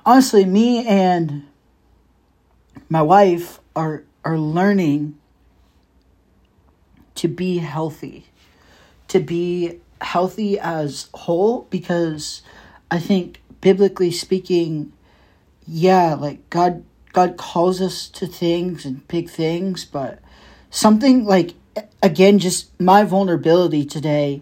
honestly, 0.06 0.46
me 0.46 0.86
and 0.86 1.48
my 2.92 3.02
wife 3.02 3.62
are 3.74 4.04
are 4.26 4.38
learning 4.38 5.18
to 7.16 7.30
be 7.30 7.60
healthy 7.60 8.26
to 9.08 9.22
be 9.22 9.80
healthy 10.02 10.60
as 10.60 11.08
whole 11.14 11.66
because 11.70 12.42
i 12.92 13.00
think 13.00 13.42
biblically 13.62 14.12
speaking 14.12 14.92
yeah 15.66 16.14
like 16.16 16.48
god 16.50 16.84
god 17.14 17.38
calls 17.38 17.80
us 17.80 18.10
to 18.10 18.28
things 18.28 18.84
and 18.84 19.08
big 19.08 19.30
things 19.30 19.86
but 19.86 20.20
something 20.70 21.24
like 21.24 21.54
again 22.04 22.40
just 22.40 22.78
my 22.78 23.06
vulnerability 23.06 23.86
today 23.86 24.42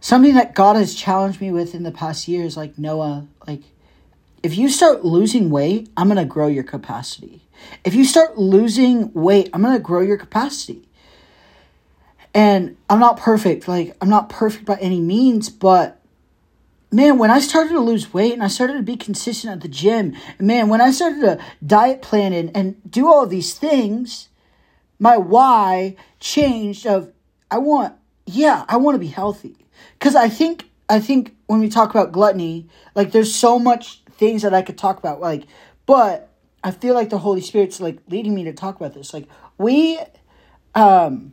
something 0.00 0.34
that 0.34 0.54
god 0.54 0.76
has 0.76 0.94
challenged 0.94 1.42
me 1.42 1.50
with 1.50 1.74
in 1.74 1.82
the 1.82 1.92
past 1.92 2.26
years 2.26 2.56
like 2.56 2.78
noah 2.78 3.26
like 3.46 3.64
if 4.46 4.56
you 4.56 4.68
start 4.68 5.04
losing 5.04 5.50
weight, 5.50 5.88
I'm 5.96 6.06
going 6.06 6.18
to 6.18 6.24
grow 6.24 6.46
your 6.46 6.62
capacity. 6.62 7.42
If 7.82 7.96
you 7.96 8.04
start 8.04 8.38
losing 8.38 9.12
weight, 9.12 9.50
I'm 9.52 9.60
going 9.60 9.74
to 9.74 9.82
grow 9.82 10.02
your 10.02 10.16
capacity. 10.16 10.88
And 12.32 12.76
I'm 12.88 13.00
not 13.00 13.16
perfect. 13.16 13.66
Like, 13.66 13.96
I'm 14.00 14.08
not 14.08 14.28
perfect 14.28 14.64
by 14.64 14.76
any 14.76 15.00
means, 15.00 15.48
but 15.48 16.00
man, 16.92 17.18
when 17.18 17.28
I 17.28 17.40
started 17.40 17.70
to 17.70 17.80
lose 17.80 18.14
weight 18.14 18.34
and 18.34 18.42
I 18.42 18.46
started 18.46 18.74
to 18.74 18.84
be 18.84 18.96
consistent 18.96 19.52
at 19.52 19.62
the 19.62 19.68
gym, 19.68 20.14
man, 20.38 20.68
when 20.68 20.80
I 20.80 20.92
started 20.92 21.22
to 21.22 21.44
diet 21.66 22.00
plan 22.00 22.32
and, 22.32 22.56
and 22.56 22.76
do 22.88 23.08
all 23.08 23.26
these 23.26 23.52
things, 23.52 24.28
my 25.00 25.16
why 25.16 25.96
changed 26.20 26.86
of 26.86 27.12
I 27.50 27.58
want, 27.58 27.94
yeah, 28.26 28.64
I 28.68 28.76
want 28.76 28.94
to 28.94 29.00
be 29.00 29.08
healthy. 29.08 29.56
Cause 29.98 30.14
I 30.14 30.28
think, 30.28 30.70
I 30.88 31.00
think 31.00 31.34
when 31.48 31.58
we 31.58 31.68
talk 31.68 31.90
about 31.90 32.12
gluttony, 32.12 32.68
like 32.94 33.10
there's 33.10 33.34
so 33.34 33.58
much 33.58 34.02
things 34.18 34.42
that 34.42 34.54
I 34.54 34.62
could 34.62 34.78
talk 34.78 34.98
about, 34.98 35.20
like, 35.20 35.44
but 35.86 36.32
I 36.62 36.72
feel 36.72 36.94
like 36.94 37.10
the 37.10 37.18
Holy 37.18 37.40
Spirit's 37.40 37.80
like 37.80 37.98
leading 38.08 38.34
me 38.34 38.44
to 38.44 38.52
talk 38.52 38.76
about 38.76 38.92
this. 38.94 39.14
Like 39.14 39.28
we, 39.56 40.00
um, 40.74 41.32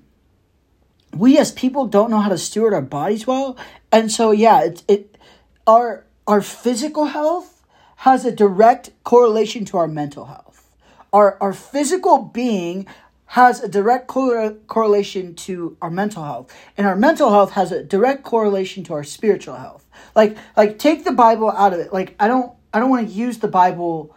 we 1.15 1.37
as 1.37 1.51
people 1.51 1.87
don't 1.87 2.11
know 2.11 2.19
how 2.19 2.29
to 2.29 2.37
steward 2.37 2.73
our 2.73 2.81
bodies 2.81 3.25
well, 3.25 3.57
and 3.91 4.11
so 4.11 4.31
yeah, 4.31 4.63
it 4.63 4.83
it 4.87 5.17
our 5.65 6.05
our 6.27 6.41
physical 6.41 7.05
health 7.05 7.63
has 7.97 8.25
a 8.25 8.31
direct 8.31 8.91
correlation 9.03 9.65
to 9.65 9.77
our 9.77 9.87
mental 9.87 10.25
health. 10.25 10.69
Our 11.11 11.37
our 11.41 11.53
physical 11.53 12.19
being 12.19 12.85
has 13.27 13.63
a 13.63 13.67
direct 13.67 14.07
cor- 14.07 14.53
correlation 14.67 15.33
to 15.33 15.75
our 15.81 15.89
mental 15.89 16.23
health, 16.23 16.55
and 16.77 16.85
our 16.85 16.95
mental 16.95 17.31
health 17.31 17.53
has 17.53 17.71
a 17.71 17.83
direct 17.83 18.23
correlation 18.23 18.83
to 18.83 18.93
our 18.93 19.03
spiritual 19.03 19.55
health. 19.55 19.85
Like 20.15 20.37
like 20.55 20.77
take 20.77 21.03
the 21.05 21.11
Bible 21.11 21.49
out 21.51 21.73
of 21.73 21.79
it. 21.79 21.91
Like 21.91 22.15
I 22.19 22.27
don't 22.27 22.53
I 22.73 22.79
don't 22.79 22.89
want 22.89 23.07
to 23.07 23.13
use 23.13 23.37
the 23.37 23.47
Bible 23.47 24.15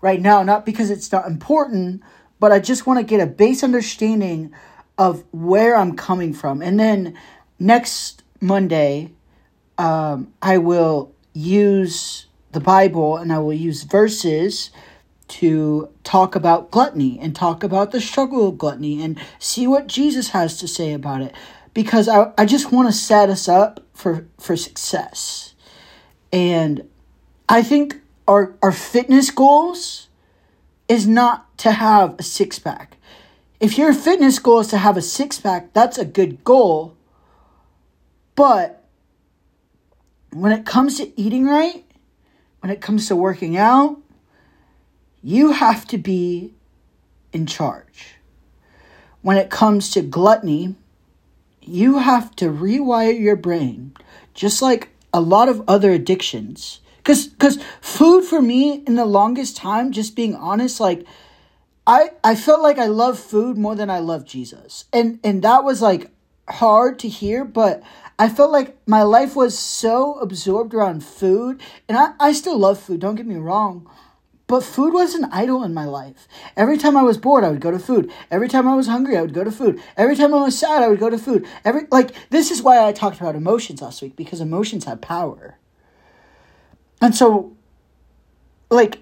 right 0.00 0.20
now, 0.20 0.42
not 0.42 0.66
because 0.66 0.90
it's 0.90 1.10
not 1.12 1.26
important, 1.26 2.02
but 2.40 2.50
I 2.52 2.58
just 2.58 2.86
want 2.86 2.98
to 2.98 3.04
get 3.04 3.20
a 3.20 3.26
base 3.26 3.62
understanding 3.62 4.52
of 4.98 5.24
where 5.32 5.76
I'm 5.76 5.96
coming 5.96 6.34
from. 6.34 6.60
And 6.60 6.78
then 6.78 7.16
next 7.58 8.22
Monday, 8.40 9.12
um, 9.78 10.32
I 10.42 10.58
will 10.58 11.14
use 11.32 12.26
the 12.50 12.60
Bible 12.60 13.16
and 13.16 13.32
I 13.32 13.38
will 13.38 13.52
use 13.52 13.84
verses 13.84 14.70
to 15.28 15.88
talk 16.04 16.34
about 16.34 16.70
gluttony 16.70 17.18
and 17.18 17.34
talk 17.34 17.62
about 17.62 17.90
the 17.90 18.00
struggle 18.00 18.48
of 18.48 18.58
gluttony 18.58 19.02
and 19.02 19.18
see 19.38 19.66
what 19.66 19.86
Jesus 19.86 20.30
has 20.30 20.58
to 20.58 20.68
say 20.68 20.92
about 20.92 21.22
it. 21.22 21.34
Because 21.72 22.06
I, 22.06 22.32
I 22.36 22.44
just 22.44 22.70
want 22.70 22.88
to 22.88 22.92
set 22.92 23.30
us 23.30 23.48
up 23.48 23.80
for, 23.94 24.26
for 24.38 24.56
success. 24.56 25.54
And 26.32 26.86
I 27.52 27.62
think 27.62 28.00
our, 28.26 28.54
our 28.62 28.72
fitness 28.72 29.30
goals 29.30 30.08
is 30.88 31.06
not 31.06 31.58
to 31.58 31.72
have 31.72 32.18
a 32.18 32.22
six 32.22 32.58
pack. 32.58 32.96
If 33.60 33.76
your 33.76 33.92
fitness 33.92 34.38
goal 34.38 34.60
is 34.60 34.68
to 34.68 34.78
have 34.78 34.96
a 34.96 35.02
six 35.02 35.38
pack, 35.38 35.74
that's 35.74 35.98
a 35.98 36.06
good 36.06 36.44
goal. 36.44 36.96
But 38.36 38.82
when 40.32 40.50
it 40.50 40.64
comes 40.64 40.96
to 40.96 41.20
eating 41.20 41.44
right, 41.44 41.84
when 42.60 42.72
it 42.72 42.80
comes 42.80 43.08
to 43.08 43.16
working 43.16 43.58
out, 43.58 44.00
you 45.22 45.52
have 45.52 45.86
to 45.88 45.98
be 45.98 46.54
in 47.34 47.44
charge. 47.44 48.14
When 49.20 49.36
it 49.36 49.50
comes 49.50 49.90
to 49.90 50.00
gluttony, 50.00 50.74
you 51.60 51.98
have 51.98 52.34
to 52.36 52.46
rewire 52.46 53.20
your 53.20 53.36
brain, 53.36 53.94
just 54.32 54.62
like 54.62 54.88
a 55.12 55.20
lot 55.20 55.50
of 55.50 55.62
other 55.68 55.90
addictions. 55.90 56.78
Cause, 57.04 57.30
cause 57.38 57.58
food 57.80 58.24
for 58.24 58.40
me 58.40 58.82
in 58.86 58.94
the 58.94 59.04
longest 59.04 59.56
time, 59.56 59.92
just 59.92 60.14
being 60.14 60.34
honest, 60.34 60.78
like 60.78 61.04
I 61.86 62.10
I 62.22 62.36
felt 62.36 62.62
like 62.62 62.78
I 62.78 62.86
love 62.86 63.18
food 63.18 63.58
more 63.58 63.74
than 63.74 63.90
I 63.90 63.98
love 63.98 64.24
Jesus. 64.24 64.84
And 64.92 65.18
and 65.24 65.42
that 65.42 65.64
was 65.64 65.82
like 65.82 66.10
hard 66.48 66.98
to 67.00 67.08
hear, 67.08 67.44
but 67.44 67.82
I 68.18 68.28
felt 68.28 68.52
like 68.52 68.76
my 68.86 69.02
life 69.02 69.34
was 69.34 69.58
so 69.58 70.14
absorbed 70.20 70.74
around 70.74 71.04
food. 71.04 71.60
And 71.88 71.98
I, 71.98 72.12
I 72.20 72.32
still 72.32 72.56
love 72.56 72.78
food, 72.78 73.00
don't 73.00 73.16
get 73.16 73.26
me 73.26 73.36
wrong. 73.36 73.90
But 74.46 74.62
food 74.62 74.92
was 74.92 75.14
an 75.14 75.24
idol 75.32 75.64
in 75.64 75.72
my 75.72 75.86
life. 75.86 76.28
Every 76.56 76.76
time 76.76 76.96
I 76.96 77.02
was 77.02 77.16
bored, 77.16 77.42
I 77.42 77.48
would 77.48 77.60
go 77.60 77.70
to 77.70 77.78
food. 77.78 78.12
Every 78.30 78.48
time 78.48 78.68
I 78.68 78.74
was 78.74 78.86
hungry, 78.86 79.16
I 79.16 79.22
would 79.22 79.32
go 79.32 79.44
to 79.44 79.50
food. 79.50 79.80
Every 79.96 80.14
time 80.14 80.34
I 80.34 80.42
was 80.42 80.58
sad, 80.58 80.82
I 80.82 80.88
would 80.88 81.00
go 81.00 81.08
to 81.08 81.18
food. 81.18 81.46
Every 81.64 81.86
like 81.90 82.12
this 82.30 82.50
is 82.50 82.62
why 82.62 82.86
I 82.86 82.92
talked 82.92 83.20
about 83.20 83.34
emotions 83.34 83.82
last 83.82 84.02
week 84.02 84.14
because 84.14 84.40
emotions 84.40 84.84
have 84.84 85.00
power. 85.00 85.58
And 87.02 87.14
so 87.14 87.54
like 88.70 89.00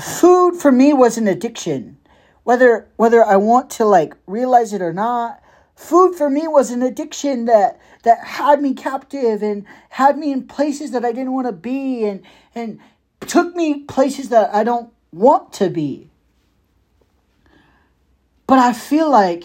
food 0.00 0.54
for 0.54 0.72
me 0.72 0.94
was 0.94 1.18
an 1.18 1.28
addiction 1.28 1.98
whether 2.44 2.88
whether 2.96 3.24
I 3.24 3.36
want 3.36 3.70
to 3.70 3.84
like 3.84 4.14
realize 4.26 4.72
it 4.72 4.82
or 4.82 4.92
not. 4.92 5.42
Food 5.74 6.14
for 6.14 6.30
me 6.30 6.46
was 6.46 6.70
an 6.70 6.82
addiction 6.82 7.46
that 7.46 7.80
that 8.04 8.24
had 8.24 8.62
me 8.62 8.74
captive 8.74 9.42
and 9.42 9.64
had 9.90 10.18
me 10.18 10.32
in 10.32 10.46
places 10.46 10.90
that 10.92 11.04
I 11.04 11.12
didn't 11.12 11.32
want 11.32 11.46
to 11.46 11.52
be 11.52 12.04
and 12.04 12.22
and 12.54 12.78
took 13.20 13.54
me 13.54 13.80
places 13.80 14.28
that 14.30 14.54
I 14.54 14.64
don't 14.64 14.92
want 15.12 15.52
to 15.54 15.68
be. 15.68 16.08
But 18.46 18.58
I 18.58 18.72
feel 18.72 19.10
like 19.10 19.44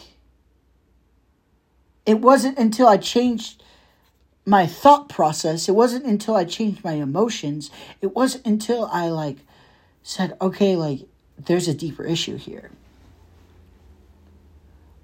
it 2.06 2.20
wasn't 2.20 2.58
until 2.58 2.88
I 2.88 2.98
changed 2.98 3.64
my 4.48 4.66
thought 4.66 5.10
process, 5.10 5.68
it 5.68 5.74
wasn't 5.74 6.06
until 6.06 6.34
I 6.34 6.46
changed 6.46 6.82
my 6.82 6.94
emotions, 6.94 7.70
it 8.02 8.16
wasn't 8.16 8.46
until 8.46 8.86
I 8.86 9.10
like 9.10 9.40
said, 10.04 10.38
okay, 10.40 10.78
like 10.78 11.02
there's 11.38 11.68
a 11.68 11.74
deeper 11.74 12.06
issue 12.06 12.38
here. 12.38 12.72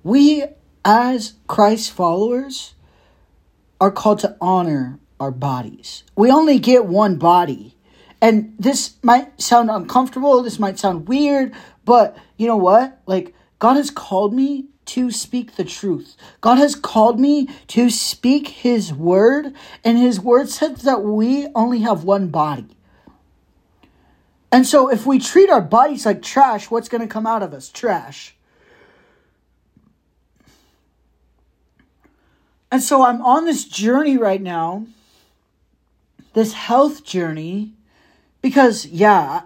We, 0.02 0.46
as 0.86 1.34
Christ 1.48 1.92
followers, 1.92 2.74
are 3.82 3.92
called 3.92 4.20
to 4.20 4.38
honor 4.40 4.98
our 5.20 5.32
bodies. 5.32 6.04
We 6.16 6.32
only 6.32 6.58
get 6.58 6.86
one 6.86 7.18
body. 7.18 7.76
And 8.22 8.56
this 8.58 8.96
might 9.04 9.42
sound 9.42 9.70
uncomfortable, 9.70 10.42
this 10.42 10.58
might 10.58 10.80
sound 10.80 11.10
weird, 11.10 11.54
but 11.84 12.18
you 12.38 12.48
know 12.48 12.56
what? 12.56 13.02
Like, 13.06 13.36
God 13.60 13.76
has 13.76 13.92
called 13.92 14.34
me 14.34 14.68
to 14.86 15.12
speak 15.12 15.56
the 15.56 15.63
truth. 15.63 16.15
God 16.41 16.58
has 16.58 16.76
called 16.76 17.19
me 17.19 17.48
to 17.67 17.89
speak 17.89 18.48
His 18.50 18.93
word, 18.93 19.54
and 19.84 19.98
His 19.98 20.19
word 20.19 20.50
says 20.50 20.82
that 20.84 21.04
we 21.04 21.48
only 21.56 21.80
have 21.80 22.04
one 22.04 22.28
body. 22.28 22.67
And 24.52 24.67
so, 24.67 24.89
if 24.89 25.06
we 25.06 25.17
treat 25.17 25.50
our 25.50 25.62
bodies 25.62 26.06
like 26.06 26.22
trash, 26.22 26.69
what's 26.69 26.89
going 26.89 27.02
to 27.02 27.08
come 27.08 27.26
out 27.26 27.41
of 27.41 27.54
us? 27.54 27.69
Trash. 27.69 28.36
And 32.74 32.82
so 32.82 33.04
I'm 33.04 33.22
on 33.22 33.46
this 33.46 33.65
journey 33.65 34.17
right 34.17 34.41
now, 34.41 34.88
this 36.34 36.54
health 36.54 37.04
journey, 37.04 37.74
because, 38.41 38.88
yeah, 38.88 39.43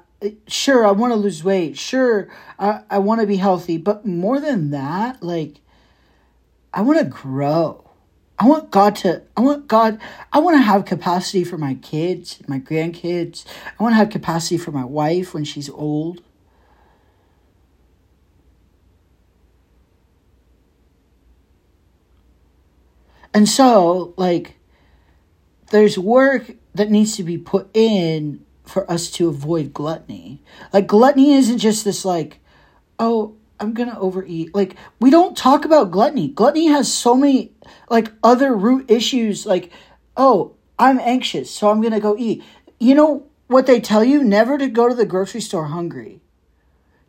sure, 0.47 0.86
I 0.86 0.91
want 0.91 1.12
to 1.13 1.17
lose 1.17 1.43
weight. 1.43 1.77
Sure, 1.77 2.27
I, 2.58 2.82
I 2.89 2.99
want 2.99 3.21
to 3.21 3.27
be 3.27 3.38
healthy. 3.38 3.77
But 3.77 4.06
more 4.06 4.39
than 4.39 4.71
that, 4.71 5.21
like, 5.21 5.62
I 6.73 6.82
want 6.82 6.99
to 6.99 7.06
grow. 7.06 7.84
I 8.39 8.45
want 8.45 8.69
God 8.69 8.95
to, 8.97 9.23
I 9.36 9.41
want 9.41 9.67
God, 9.67 9.99
I 10.32 10.39
want 10.39 10.58
to 10.58 10.62
have 10.62 10.86
capacity 10.86 11.43
for 11.43 11.58
my 11.58 11.73
kids, 11.75 12.39
my 12.47 12.60
grandkids. 12.60 13.45
I 13.80 13.84
want 13.84 13.93
to 13.93 13.97
have 13.97 14.10
capacity 14.10 14.58
for 14.58 14.71
my 14.71 14.86
wife 14.86 15.34
when 15.34 15.43
she's 15.43 15.69
old. 15.69 16.21
And 23.34 23.49
so, 23.49 24.13
like, 24.17 24.56
there's 25.71 25.97
work 25.97 26.51
that 26.73 26.89
needs 26.89 27.15
to 27.17 27.23
be 27.23 27.38
put 27.38 27.69
in 27.75 28.45
for 28.67 28.89
us 28.91 29.10
to 29.12 29.30
avoid 29.30 29.73
gluttony. 29.73 30.41
Like, 30.73 30.88
gluttony 30.88 31.34
isn't 31.34 31.60
just 31.60 31.86
this, 31.86 32.06
like, 32.06 32.39
oh, 32.99 33.36
I'm 33.60 33.73
gonna 33.73 33.97
overeat. 33.99 34.53
Like, 34.53 34.75
we 34.99 35.10
don't 35.10 35.36
talk 35.36 35.65
about 35.65 35.91
gluttony. 35.91 36.27
Gluttony 36.27 36.67
has 36.67 36.91
so 36.91 37.15
many, 37.15 37.51
like, 37.89 38.12
other 38.23 38.56
root 38.56 38.89
issues. 38.89 39.45
Like, 39.45 39.71
oh, 40.15 40.53
I'm 40.77 40.99
anxious, 40.99 41.49
so 41.49 41.69
I'm 41.69 41.82
gonna 41.82 41.99
go 41.99 42.15
eat. 42.17 42.43
You 42.80 42.93
know 42.95 43.25
what 43.47 43.65
they 43.65 43.80
tell 43.80 44.03
you? 44.03 44.23
Never 44.23 44.58
to 44.58 44.67
go 44.67 44.88
to 44.88 44.95
the 44.95 45.06
grocery 45.06 45.41
store 45.41 45.65
hungry 45.65 46.21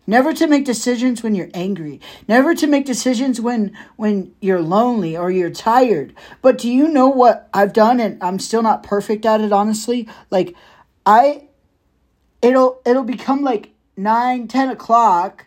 never 0.08 0.32
to 0.32 0.46
make 0.46 0.64
decisions 0.64 1.22
when 1.22 1.34
you're 1.34 1.50
angry 1.52 2.00
never 2.26 2.54
to 2.54 2.66
make 2.66 2.86
decisions 2.86 3.40
when 3.40 3.76
when 3.96 4.34
you're 4.40 4.62
lonely 4.62 5.16
or 5.16 5.30
you're 5.30 5.50
tired 5.50 6.14
but 6.40 6.56
do 6.58 6.68
you 6.68 6.88
know 6.88 7.08
what 7.08 7.48
i've 7.52 7.74
done 7.74 8.00
and 8.00 8.20
i'm 8.22 8.38
still 8.38 8.62
not 8.62 8.82
perfect 8.82 9.26
at 9.26 9.40
it 9.40 9.52
honestly 9.52 10.08
like 10.30 10.56
i 11.04 11.46
it'll 12.42 12.80
it'll 12.84 13.04
become 13.04 13.42
like 13.42 13.70
9 13.96 14.48
10 14.48 14.68
o'clock 14.70 15.46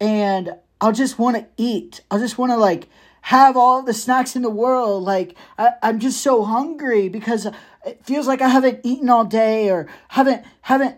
and 0.00 0.54
i'll 0.80 0.92
just 0.92 1.18
want 1.18 1.36
to 1.36 1.46
eat. 1.56 2.02
I'll 2.10 2.18
just 2.18 2.38
want 2.38 2.52
to 2.52 2.56
like 2.56 2.88
have 3.22 3.56
all 3.56 3.82
the 3.82 3.94
snacks 3.94 4.36
in 4.36 4.42
the 4.42 4.50
world. 4.50 5.02
Like 5.04 5.36
I, 5.58 5.72
i'm 5.82 5.98
just 5.98 6.20
so 6.20 6.44
hungry 6.44 7.08
because 7.08 7.46
it 7.86 8.04
feels 8.04 8.26
like 8.26 8.40
i 8.40 8.48
haven't 8.48 8.80
eaten 8.84 9.08
all 9.08 9.24
day 9.24 9.70
or 9.70 9.88
haven't 10.08 10.44
haven't 10.62 10.96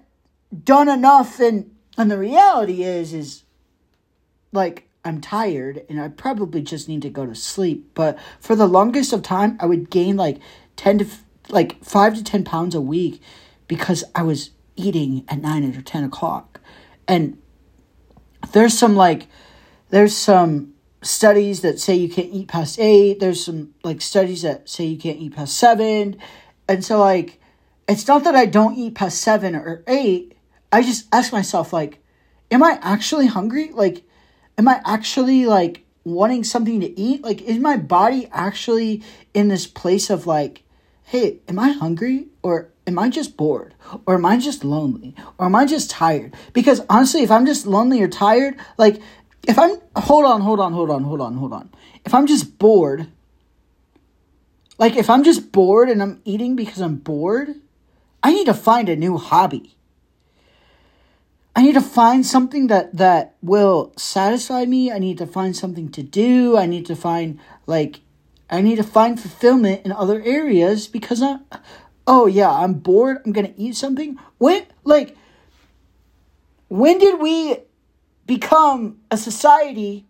done 0.64 0.88
enough. 0.88 1.40
And 1.40 1.74
and 1.96 2.10
the 2.10 2.18
reality 2.18 2.82
is 2.82 3.12
is 3.12 3.44
like 4.52 4.88
I'm 5.04 5.20
tired 5.20 5.84
and 5.88 6.00
I 6.00 6.08
probably 6.08 6.62
just 6.62 6.88
need 6.88 7.02
to 7.02 7.10
go 7.10 7.24
to 7.24 7.34
sleep. 7.34 7.92
But 7.94 8.18
for 8.38 8.54
the 8.54 8.66
longest 8.66 9.12
of 9.12 9.22
time, 9.22 9.56
I 9.60 9.66
would 9.66 9.90
gain 9.90 10.16
like 10.16 10.38
10 10.76 10.98
to 10.98 11.06
like 11.48 11.82
5 11.84 12.16
to 12.16 12.24
10 12.24 12.44
pounds 12.44 12.74
a 12.74 12.80
week 12.80 13.22
because 13.66 14.04
I 14.14 14.22
was 14.22 14.50
eating 14.76 15.24
at 15.28 15.40
9 15.40 15.76
or 15.76 15.82
10 15.82 16.04
o'clock. 16.04 16.60
And 17.06 17.38
there's 18.52 18.76
some 18.76 18.96
like, 18.96 19.26
there's 19.90 20.16
some 20.16 20.74
studies 21.02 21.62
that 21.62 21.80
say 21.80 21.94
you 21.94 22.08
can't 22.08 22.32
eat 22.32 22.48
past 22.48 22.78
8. 22.78 23.20
There's 23.20 23.44
some 23.44 23.74
like 23.82 24.00
studies 24.00 24.42
that 24.42 24.68
say 24.68 24.84
you 24.84 24.98
can't 24.98 25.18
eat 25.18 25.34
past 25.34 25.56
7. 25.56 26.16
And 26.68 26.84
so, 26.84 26.98
like, 26.98 27.40
it's 27.88 28.06
not 28.06 28.24
that 28.24 28.36
I 28.36 28.46
don't 28.46 28.76
eat 28.76 28.94
past 28.94 29.20
7 29.20 29.54
or 29.54 29.82
8. 29.86 30.36
I 30.72 30.82
just 30.82 31.06
ask 31.12 31.32
myself, 31.32 31.72
like, 31.72 32.02
am 32.50 32.62
I 32.62 32.78
actually 32.82 33.26
hungry? 33.26 33.70
Like, 33.72 34.04
am 34.58 34.68
I 34.68 34.80
actually 34.84 35.46
like 35.46 35.84
wanting 36.04 36.44
something 36.44 36.80
to 36.80 37.00
eat? 37.00 37.22
Like, 37.22 37.42
is 37.42 37.58
my 37.58 37.76
body 37.76 38.28
actually 38.32 39.02
in 39.34 39.48
this 39.48 39.66
place 39.66 40.10
of 40.10 40.26
like, 40.26 40.62
hey, 41.04 41.40
am 41.48 41.58
I 41.58 41.70
hungry? 41.70 42.28
Or 42.42 42.69
am 42.86 42.98
I 42.98 43.08
just 43.08 43.36
bored? 43.36 43.74
Or 44.06 44.14
am 44.14 44.26
I 44.26 44.36
just 44.36 44.64
lonely? 44.64 45.14
Or 45.38 45.46
am 45.46 45.54
I 45.54 45.66
just 45.66 45.90
tired? 45.90 46.34
Because 46.52 46.80
honestly, 46.88 47.22
if 47.22 47.30
I'm 47.30 47.46
just 47.46 47.66
lonely 47.66 48.02
or 48.02 48.08
tired, 48.08 48.56
like, 48.78 49.00
if 49.46 49.58
I'm, 49.58 49.78
hold 49.96 50.24
on, 50.24 50.40
hold 50.40 50.60
on, 50.60 50.72
hold 50.72 50.90
on, 50.90 51.04
hold 51.04 51.20
on, 51.20 51.34
hold 51.36 51.52
on. 51.52 51.70
If 52.04 52.14
I'm 52.14 52.26
just 52.26 52.58
bored, 52.58 53.08
like, 54.78 54.96
if 54.96 55.10
I'm 55.10 55.24
just 55.24 55.52
bored 55.52 55.88
and 55.88 56.02
I'm 56.02 56.20
eating 56.24 56.56
because 56.56 56.80
I'm 56.80 56.96
bored, 56.96 57.54
I 58.22 58.32
need 58.32 58.46
to 58.46 58.54
find 58.54 58.88
a 58.88 58.96
new 58.96 59.16
hobby. 59.16 59.76
I 61.54 61.62
need 61.62 61.74
to 61.74 61.80
find 61.80 62.24
something 62.24 62.68
that 62.68 62.96
that 62.96 63.34
will 63.42 63.92
satisfy 63.96 64.64
me. 64.64 64.92
I 64.92 64.98
need 64.98 65.18
to 65.18 65.26
find 65.26 65.56
something 65.56 65.90
to 65.90 66.02
do. 66.02 66.56
I 66.56 66.66
need 66.66 66.86
to 66.86 66.96
find 66.96 67.40
like 67.66 68.00
I 68.48 68.62
need 68.62 68.76
to 68.76 68.84
find 68.84 69.18
fulfillment 69.20 69.84
in 69.84 69.92
other 69.92 70.22
areas 70.22 70.86
because 70.86 71.22
I 71.22 71.38
oh 72.10 72.26
yeah, 72.26 72.50
I'm 72.50 72.74
bored. 72.74 73.18
I'm 73.24 73.32
to 73.32 73.58
eat 73.58 73.76
something. 73.76 74.18
When 74.38 74.66
like 74.84 75.16
when 76.68 76.98
did 76.98 77.20
we 77.20 77.56
become 78.26 78.98
a 79.10 79.16
society 79.16 80.06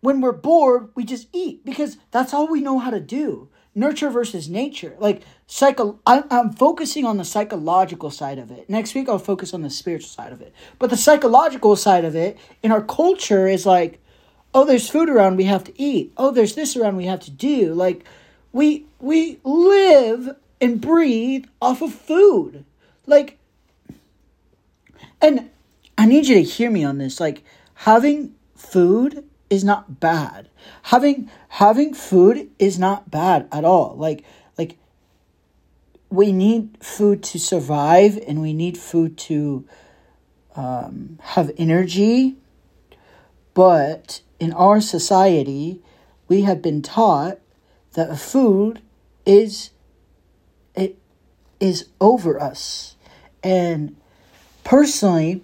when 0.00 0.20
we're 0.20 0.32
bored, 0.32 0.90
we 0.94 1.04
just 1.04 1.28
eat 1.32 1.64
because 1.64 1.96
that's 2.10 2.34
all 2.34 2.46
we 2.46 2.60
know 2.60 2.78
how 2.78 2.90
to 2.90 3.00
do 3.00 3.48
nurture 3.76 4.10
versus 4.10 4.48
nature. 4.48 4.96
Like 4.98 5.22
psycho, 5.46 6.00
I, 6.06 6.24
I'm 6.30 6.52
focusing 6.52 7.04
on 7.04 7.18
the 7.18 7.24
psychological 7.24 8.10
side 8.10 8.38
of 8.38 8.50
it. 8.50 8.68
Next 8.68 8.94
week 8.94 9.08
I'll 9.08 9.18
focus 9.18 9.52
on 9.54 9.62
the 9.62 9.70
spiritual 9.70 10.08
side 10.08 10.32
of 10.32 10.40
it. 10.40 10.54
But 10.78 10.90
the 10.90 10.96
psychological 10.96 11.76
side 11.76 12.04
of 12.04 12.16
it 12.16 12.38
in 12.62 12.72
our 12.72 12.82
culture 12.82 13.46
is 13.46 13.66
like, 13.66 14.02
oh, 14.54 14.64
there's 14.64 14.88
food 14.88 15.10
around, 15.10 15.36
we 15.36 15.44
have 15.44 15.64
to 15.64 15.80
eat. 15.80 16.12
Oh, 16.16 16.30
there's 16.30 16.54
this 16.54 16.74
around, 16.76 16.96
we 16.96 17.04
have 17.04 17.20
to 17.20 17.30
do. 17.30 17.74
Like, 17.74 18.06
we 18.56 18.86
we 18.98 19.38
live 19.44 20.34
and 20.62 20.80
breathe 20.80 21.44
off 21.60 21.82
of 21.82 21.92
food. 21.92 22.64
Like, 23.04 23.38
and 25.20 25.50
I 25.98 26.06
need 26.06 26.26
you 26.26 26.36
to 26.36 26.42
hear 26.42 26.70
me 26.70 26.82
on 26.82 26.96
this. 26.96 27.20
Like, 27.20 27.44
having 27.74 28.34
food 28.56 29.24
is 29.50 29.62
not 29.62 30.00
bad. 30.00 30.48
Having 30.84 31.30
having 31.48 31.92
food 31.92 32.50
is 32.58 32.78
not 32.78 33.10
bad 33.10 33.46
at 33.52 33.66
all. 33.66 33.94
Like 33.94 34.24
like 34.56 34.78
we 36.08 36.32
need 36.32 36.78
food 36.80 37.22
to 37.24 37.38
survive 37.38 38.18
and 38.26 38.40
we 38.40 38.54
need 38.54 38.78
food 38.78 39.18
to 39.18 39.66
um, 40.54 41.18
have 41.20 41.50
energy. 41.58 42.36
But 43.52 44.22
in 44.40 44.54
our 44.54 44.80
society, 44.80 45.82
we 46.26 46.42
have 46.42 46.62
been 46.62 46.80
taught 46.80 47.38
that 47.96 48.18
food 48.18 48.82
is 49.24 49.70
it 50.74 50.98
is 51.58 51.88
over 52.00 52.40
us. 52.40 52.94
And 53.42 53.96
personally, 54.64 55.42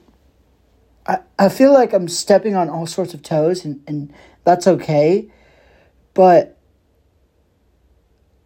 I, 1.06 1.20
I 1.38 1.48
feel 1.48 1.72
like 1.72 1.94
I'm 1.94 2.08
stepping 2.08 2.54
on 2.54 2.68
all 2.68 2.86
sorts 2.86 3.14
of 3.14 3.22
toes, 3.22 3.64
and, 3.64 3.82
and 3.86 4.12
that's 4.44 4.66
okay. 4.66 5.30
But 6.12 6.58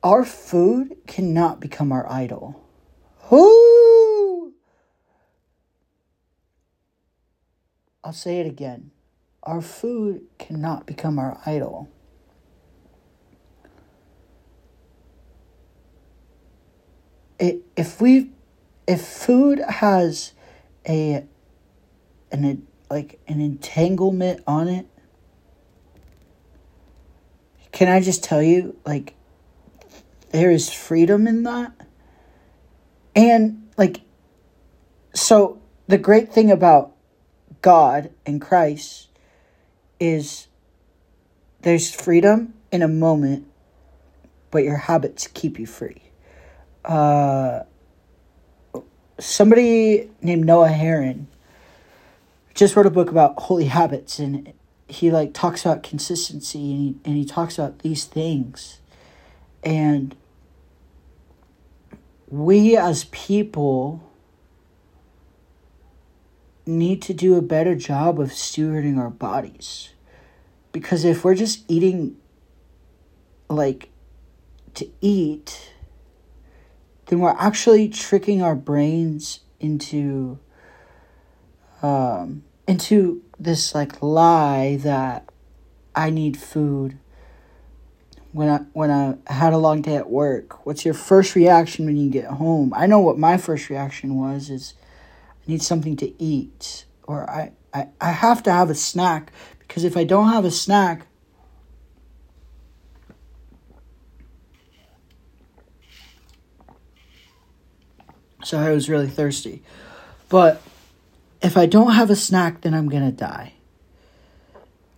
our 0.05 0.25
food 0.25 0.97
cannot 1.09 1.59
become 1.61 1.91
our 1.91 2.11
idol. 2.11 2.65
Whoo! 3.29 4.55
I'll 8.05 8.13
say 8.13 8.39
it 8.39 8.47
again. 8.47 8.93
Our 9.43 9.61
food 9.61 10.23
cannot 10.39 10.87
become 10.87 11.19
our 11.19 11.41
idol. 11.45 11.89
If 17.39 18.01
we 18.01 18.31
if 18.87 19.01
food 19.03 19.59
has 19.59 20.33
a 20.89 21.25
an 22.31 22.67
like 22.91 23.19
an 23.27 23.41
entanglement 23.41 24.43
on 24.47 24.69
it. 24.69 24.87
Can 27.73 27.89
I 27.89 28.01
just 28.01 28.25
tell 28.25 28.43
you, 28.43 28.79
like, 28.87 29.15
there 30.31 30.51
is 30.51 30.73
freedom 30.73 31.27
in 31.27 31.43
that? 31.43 31.73
And, 33.15 33.69
like, 33.77 34.01
so 35.15 35.61
the 35.87 35.99
great 35.99 36.33
thing 36.33 36.51
about 36.51 36.95
God 37.63 38.11
and 38.25 38.41
Christ 38.41 39.09
is 39.99 40.47
there's 41.61 41.95
freedom 41.95 42.55
in 42.71 42.83
a 42.83 42.89
moment, 42.89 43.47
but 44.51 44.63
your 44.63 44.77
habits 44.77 45.27
keep 45.27 45.59
you 45.59 45.67
free. 45.67 46.06
Uh, 46.87 47.65
somebody 49.19 50.11
named 50.23 50.47
Noah 50.47 50.69
Herrin 50.69 51.27
just 52.55 52.77
wrote 52.77 52.87
a 52.87 52.91
book 52.91 53.11
about 53.11 53.39
holy 53.39 53.67
habits 53.67 54.19
and 54.19 54.53
he 54.89 55.11
like 55.11 55.35
talks 55.35 55.65
about 55.65 55.83
consistency 55.83 56.73
and 56.73 56.81
he, 56.81 56.97
and 57.05 57.17
he 57.17 57.25
talks 57.25 57.59
about 57.59 57.81
these 57.81 58.05
things. 58.05 58.81
And 59.65 60.15
we 62.29 62.77
as 62.77 63.05
people 63.05 64.03
need 66.65 67.01
to 67.03 67.15
do 67.15 67.37
a 67.37 67.43
better 67.43 67.75
job 67.75 68.21
of 68.21 68.31
stewarding 68.31 68.99
our 68.99 69.11
bodies. 69.11 69.91
Because 70.73 71.05
if 71.05 71.25
we're 71.25 71.35
just 71.35 71.65
eating 71.69 72.17
like 73.49 73.89
to 74.75 74.89
eat 75.01 75.73
then 77.07 77.21
we're 77.21 77.37
actually 77.39 77.89
tricking 77.89 78.43
our 78.43 78.55
brains 78.55 79.41
into 79.61 80.39
um, 81.83 82.45
into 82.67 83.23
this 83.39 83.75
like 83.75 84.03
lie 84.03 84.79
that 84.83 85.29
I 85.95 86.11
need 86.11 86.37
food 86.37 86.99
when 88.33 88.49
I 88.49 88.59
when 88.73 88.91
I 88.91 89.17
had 89.33 89.53
a 89.53 89.59
long 89.59 89.83
day 89.83 89.97
at 89.97 90.11
work. 90.11 90.67
What's 90.67 90.85
your 90.85 90.95
first 90.95 91.35
reaction 91.35 91.87
when 91.87 91.97
you 91.97 92.11
get 92.11 92.27
home? 92.27 92.73
I 92.77 92.87
know 92.87 93.01
what 93.01 93.19
my 93.19 93.37
first 93.37 93.71
reaction 93.71 94.17
was 94.17 94.51
is 94.51 94.75
I 95.47 95.51
need 95.51 95.63
something 95.63 95.97
to 95.97 96.23
eat 96.23 96.85
or 97.07 97.29
I, 97.31 97.53
I, 97.73 97.89
I 98.01 98.11
have 98.11 98.43
to 98.45 98.53
have 98.53 98.69
a 98.69 98.75
snack 98.75 99.33
because 99.61 99.85
if 99.85 99.97
I 99.97 100.05
don't 100.05 100.29
have 100.29 100.45
a 100.45 100.51
snack 100.51 101.07
so 108.47 108.61
I 108.61 108.71
was 108.71 108.89
really 108.89 109.09
thirsty. 109.09 109.61
But 110.29 110.63
if 111.43 111.57
I 111.57 111.67
don't 111.67 111.95
have 111.95 112.11
a 112.11 112.17
snack, 112.17 112.61
then 112.61 112.75
I'm 112.75 112.89
gonna 112.89 113.11
die. 113.11 113.55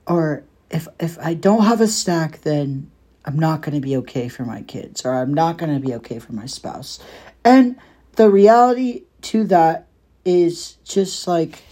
Or 0.06 0.44
if 0.70 0.86
if 1.00 1.18
I 1.18 1.32
don't 1.32 1.64
have 1.64 1.80
a 1.80 1.86
snack, 1.86 2.42
then 2.42 2.90
I'm 3.24 3.38
not 3.38 3.62
gonna 3.62 3.80
be 3.80 3.96
okay 3.96 4.28
for 4.28 4.44
my 4.44 4.60
kids, 4.62 5.02
or 5.02 5.14
I'm 5.14 5.32
not 5.32 5.56
gonna 5.56 5.80
be 5.80 5.94
okay 5.94 6.18
for 6.18 6.34
my 6.34 6.44
spouse. 6.44 6.98
And 7.42 7.76
the 8.16 8.28
reality 8.28 9.04
to 9.22 9.44
that 9.44 9.86
is 10.26 10.76
just 10.84 11.26
like 11.26 11.62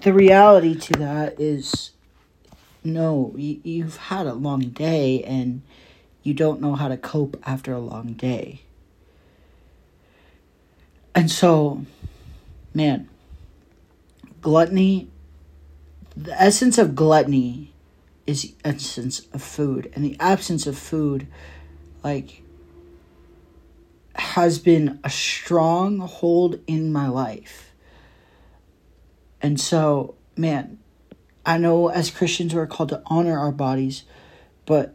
the 0.00 0.14
reality 0.14 0.74
to 0.74 0.92
that 0.94 1.38
is 1.38 1.90
no, 2.82 3.34
you, 3.36 3.60
you've 3.62 3.98
had 3.98 4.26
a 4.26 4.32
long 4.32 4.70
day 4.70 5.22
and 5.24 5.60
you 6.22 6.34
don't 6.34 6.60
know 6.60 6.74
how 6.74 6.88
to 6.88 6.96
cope 6.96 7.40
after 7.44 7.72
a 7.72 7.80
long 7.80 8.12
day. 8.12 8.62
And 11.14 11.30
so, 11.30 11.84
man, 12.72 13.08
gluttony, 14.40 15.08
the 16.16 16.40
essence 16.40 16.78
of 16.78 16.94
gluttony 16.94 17.72
is 18.26 18.42
the 18.42 18.54
essence 18.64 19.20
of 19.32 19.42
food. 19.42 19.90
And 19.94 20.04
the 20.04 20.16
absence 20.20 20.66
of 20.66 20.78
food, 20.78 21.26
like, 22.02 22.42
has 24.14 24.58
been 24.58 25.00
a 25.02 25.10
stronghold 25.10 26.60
in 26.66 26.92
my 26.92 27.08
life. 27.08 27.72
And 29.40 29.60
so, 29.60 30.14
man, 30.36 30.78
I 31.44 31.58
know 31.58 31.88
as 31.88 32.10
Christians 32.10 32.54
we're 32.54 32.66
called 32.66 32.90
to 32.90 33.02
honor 33.06 33.38
our 33.38 33.52
bodies, 33.52 34.04
but 34.64 34.94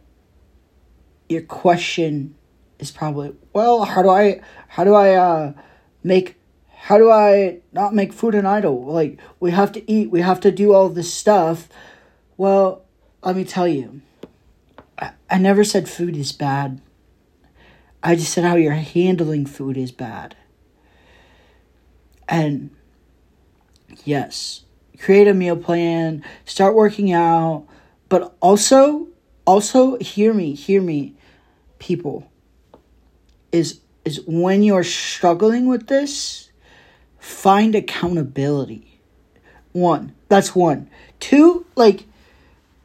your 1.28 1.42
question 1.42 2.34
is 2.78 2.90
probably, 2.90 3.34
well, 3.52 3.84
how 3.84 4.02
do 4.02 4.08
I 4.08 4.40
how 4.68 4.84
do 4.84 4.94
I 4.94 5.14
uh 5.14 5.52
make 6.02 6.36
how 6.68 6.96
do 6.96 7.10
I 7.10 7.60
not 7.72 7.94
make 7.94 8.12
food 8.12 8.34
an 8.34 8.46
idol? 8.46 8.84
Like 8.84 9.18
we 9.40 9.50
have 9.50 9.72
to 9.72 9.90
eat, 9.90 10.10
we 10.10 10.20
have 10.20 10.40
to 10.40 10.50
do 10.50 10.72
all 10.72 10.88
this 10.88 11.12
stuff. 11.12 11.68
Well, 12.36 12.84
let 13.22 13.36
me 13.36 13.44
tell 13.44 13.68
you. 13.68 14.00
I, 14.98 15.10
I 15.28 15.38
never 15.38 15.64
said 15.64 15.88
food 15.88 16.16
is 16.16 16.32
bad. 16.32 16.80
I 18.02 18.14
just 18.14 18.32
said 18.32 18.44
how 18.44 18.56
you're 18.56 18.72
handling 18.72 19.44
food 19.44 19.76
is 19.76 19.92
bad. 19.92 20.36
And 22.28 22.70
yes, 24.04 24.64
create 24.98 25.26
a 25.26 25.34
meal 25.34 25.56
plan, 25.56 26.24
start 26.44 26.74
working 26.74 27.12
out, 27.12 27.66
but 28.08 28.36
also 28.40 29.08
also 29.46 29.98
hear 29.98 30.32
me, 30.32 30.54
hear 30.54 30.80
me 30.80 31.14
people 31.78 32.30
is 33.52 33.80
is 34.04 34.22
when 34.26 34.62
you're 34.62 34.84
struggling 34.84 35.66
with 35.66 35.86
this, 35.86 36.50
find 37.18 37.74
accountability. 37.74 39.00
One, 39.72 40.14
that's 40.28 40.54
one. 40.54 40.88
Two, 41.20 41.66
like 41.76 42.04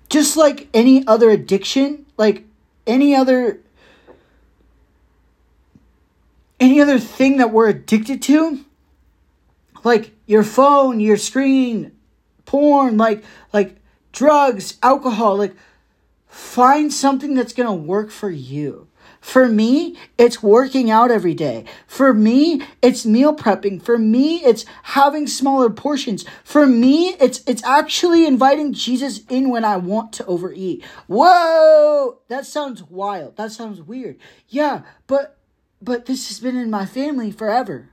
just 0.10 0.36
like 0.38 0.68
any 0.74 1.06
other 1.08 1.30
addiction, 1.30 2.06
like 2.18 2.44
any 2.86 3.16
other 3.16 3.60
any 6.60 6.80
other 6.80 7.00
thing 7.00 7.38
that 7.38 7.52
we're 7.52 7.70
addicted 7.70 8.22
to, 8.24 8.64
like 9.84 10.12
your 10.26 10.44
phone, 10.44 11.00
your 11.00 11.18
screen, 11.18 11.92
porn, 12.46 12.98
like 12.98 13.24
like 13.52 13.76
drugs, 14.12 14.78
alcohol, 14.84 15.38
like 15.38 15.56
find 16.34 16.92
something 16.92 17.36
that's 17.36 17.54
going 17.54 17.68
to 17.68 17.74
work 17.74 18.10
for 18.10 18.30
you. 18.30 18.88
For 19.22 19.48
me, 19.48 19.98
it's 20.18 20.44
working 20.44 20.92
out 20.92 21.12
every 21.12 21.34
day. 21.34 21.64
For 21.88 22.14
me, 22.14 22.62
it's 22.82 23.06
meal 23.06 23.34
prepping. 23.34 23.82
For 23.82 23.98
me, 23.98 24.44
it's 24.44 24.66
having 24.84 25.28
smaller 25.28 25.70
portions. 25.70 26.26
For 26.44 26.68
me, 26.68 27.16
it's 27.22 27.42
it's 27.48 27.64
actually 27.64 28.26
inviting 28.26 28.74
Jesus 28.74 29.22
in 29.30 29.50
when 29.50 29.64
I 29.64 29.78
want 29.78 30.12
to 30.14 30.26
overeat. 30.26 30.84
Whoa, 31.08 32.20
that 32.28 32.46
sounds 32.46 32.84
wild. 32.84 33.38
That 33.38 33.54
sounds 33.54 33.82
weird. 33.82 34.18
Yeah, 34.50 34.82
but 35.08 35.38
but 35.82 36.06
this 36.06 36.28
has 36.28 36.42
been 36.42 36.58
in 36.58 36.70
my 36.70 36.86
family 36.86 37.32
forever. 37.32 37.93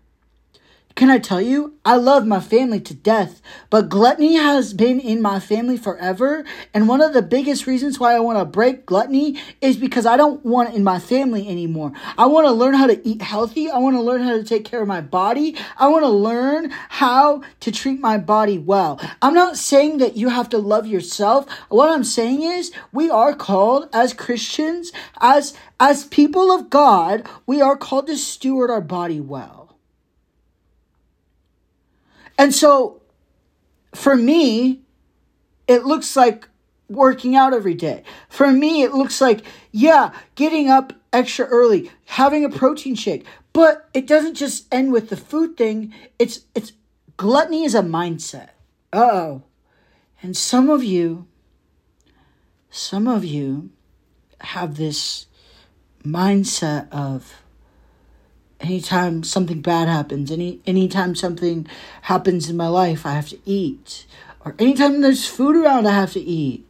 Can 1.00 1.08
I 1.08 1.18
tell 1.18 1.40
you, 1.40 1.78
I 1.82 1.96
love 1.96 2.26
my 2.26 2.40
family 2.40 2.78
to 2.80 2.92
death, 2.92 3.40
but 3.70 3.88
gluttony 3.88 4.34
has 4.34 4.74
been 4.74 5.00
in 5.00 5.22
my 5.22 5.40
family 5.40 5.78
forever. 5.78 6.44
And 6.74 6.88
one 6.88 7.00
of 7.00 7.14
the 7.14 7.22
biggest 7.22 7.66
reasons 7.66 7.98
why 7.98 8.14
I 8.14 8.20
want 8.20 8.38
to 8.38 8.44
break 8.44 8.84
gluttony 8.84 9.40
is 9.62 9.78
because 9.78 10.04
I 10.04 10.18
don't 10.18 10.44
want 10.44 10.68
it 10.68 10.74
in 10.74 10.84
my 10.84 10.98
family 10.98 11.48
anymore. 11.48 11.92
I 12.18 12.26
want 12.26 12.48
to 12.48 12.52
learn 12.52 12.74
how 12.74 12.86
to 12.86 13.00
eat 13.08 13.22
healthy. 13.22 13.70
I 13.70 13.78
want 13.78 13.96
to 13.96 14.02
learn 14.02 14.20
how 14.20 14.36
to 14.36 14.44
take 14.44 14.66
care 14.66 14.82
of 14.82 14.88
my 14.88 15.00
body. 15.00 15.56
I 15.78 15.88
want 15.88 16.04
to 16.04 16.10
learn 16.10 16.68
how 16.90 17.44
to 17.60 17.72
treat 17.72 17.98
my 17.98 18.18
body 18.18 18.58
well. 18.58 19.00
I'm 19.22 19.32
not 19.32 19.56
saying 19.56 19.96
that 20.00 20.18
you 20.18 20.28
have 20.28 20.50
to 20.50 20.58
love 20.58 20.86
yourself. 20.86 21.50
What 21.70 21.88
I'm 21.88 22.04
saying 22.04 22.42
is 22.42 22.72
we 22.92 23.08
are 23.08 23.34
called 23.34 23.88
as 23.94 24.12
Christians, 24.12 24.92
as, 25.18 25.56
as 25.80 26.04
people 26.04 26.52
of 26.52 26.68
God, 26.68 27.26
we 27.46 27.62
are 27.62 27.78
called 27.78 28.08
to 28.08 28.18
steward 28.18 28.68
our 28.68 28.82
body 28.82 29.18
well. 29.18 29.69
And 32.40 32.54
so 32.54 33.02
for 33.94 34.16
me, 34.16 34.80
it 35.68 35.84
looks 35.84 36.16
like 36.16 36.48
working 36.88 37.36
out 37.36 37.52
every 37.52 37.74
day. 37.74 38.02
For 38.30 38.50
me, 38.50 38.82
it 38.82 38.94
looks 38.94 39.20
like, 39.20 39.42
yeah, 39.72 40.12
getting 40.36 40.70
up 40.70 40.94
extra 41.12 41.44
early, 41.44 41.90
having 42.06 42.42
a 42.42 42.48
protein 42.48 42.94
shake. 42.94 43.26
But 43.52 43.90
it 43.92 44.06
doesn't 44.06 44.36
just 44.36 44.72
end 44.72 44.90
with 44.90 45.10
the 45.10 45.18
food 45.18 45.58
thing. 45.58 45.92
It's 46.18 46.46
it's 46.54 46.72
gluttony 47.18 47.64
is 47.64 47.74
a 47.74 47.82
mindset. 47.82 48.48
oh. 48.94 49.42
And 50.22 50.34
some 50.34 50.70
of 50.70 50.82
you, 50.82 51.26
some 52.70 53.06
of 53.06 53.22
you 53.22 53.70
have 54.40 54.76
this 54.76 55.26
mindset 56.04 56.90
of 56.90 57.42
anytime 58.60 59.24
something 59.24 59.60
bad 59.60 59.88
happens, 59.88 60.30
any 60.30 60.60
anytime 60.66 61.14
something 61.14 61.66
happens 62.02 62.48
in 62.48 62.56
my 62.56 62.68
life, 62.68 63.06
I 63.06 63.12
have 63.12 63.28
to 63.30 63.38
eat. 63.44 64.06
Or 64.44 64.54
anytime 64.58 65.00
there's 65.00 65.26
food 65.26 65.56
around, 65.56 65.86
I 65.86 65.92
have 65.92 66.12
to 66.12 66.20
eat. 66.20 66.66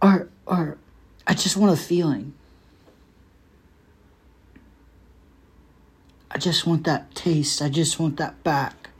Or 0.00 0.28
or 0.46 0.78
I 1.26 1.34
just 1.34 1.56
want 1.56 1.72
a 1.72 1.76
feeling. 1.76 2.34
I 6.30 6.38
just 6.38 6.66
want 6.66 6.84
that 6.84 7.14
taste. 7.14 7.62
I 7.62 7.68
just 7.68 8.00
want 8.00 8.16
that 8.16 8.42
back. 8.42 8.90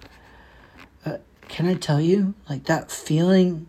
Uh, 1.05 1.19
can 1.49 1.67
I 1.67 1.75
tell 1.75 2.01
you, 2.01 2.35
like 2.49 2.65
that 2.65 2.91
feeling 2.91 3.67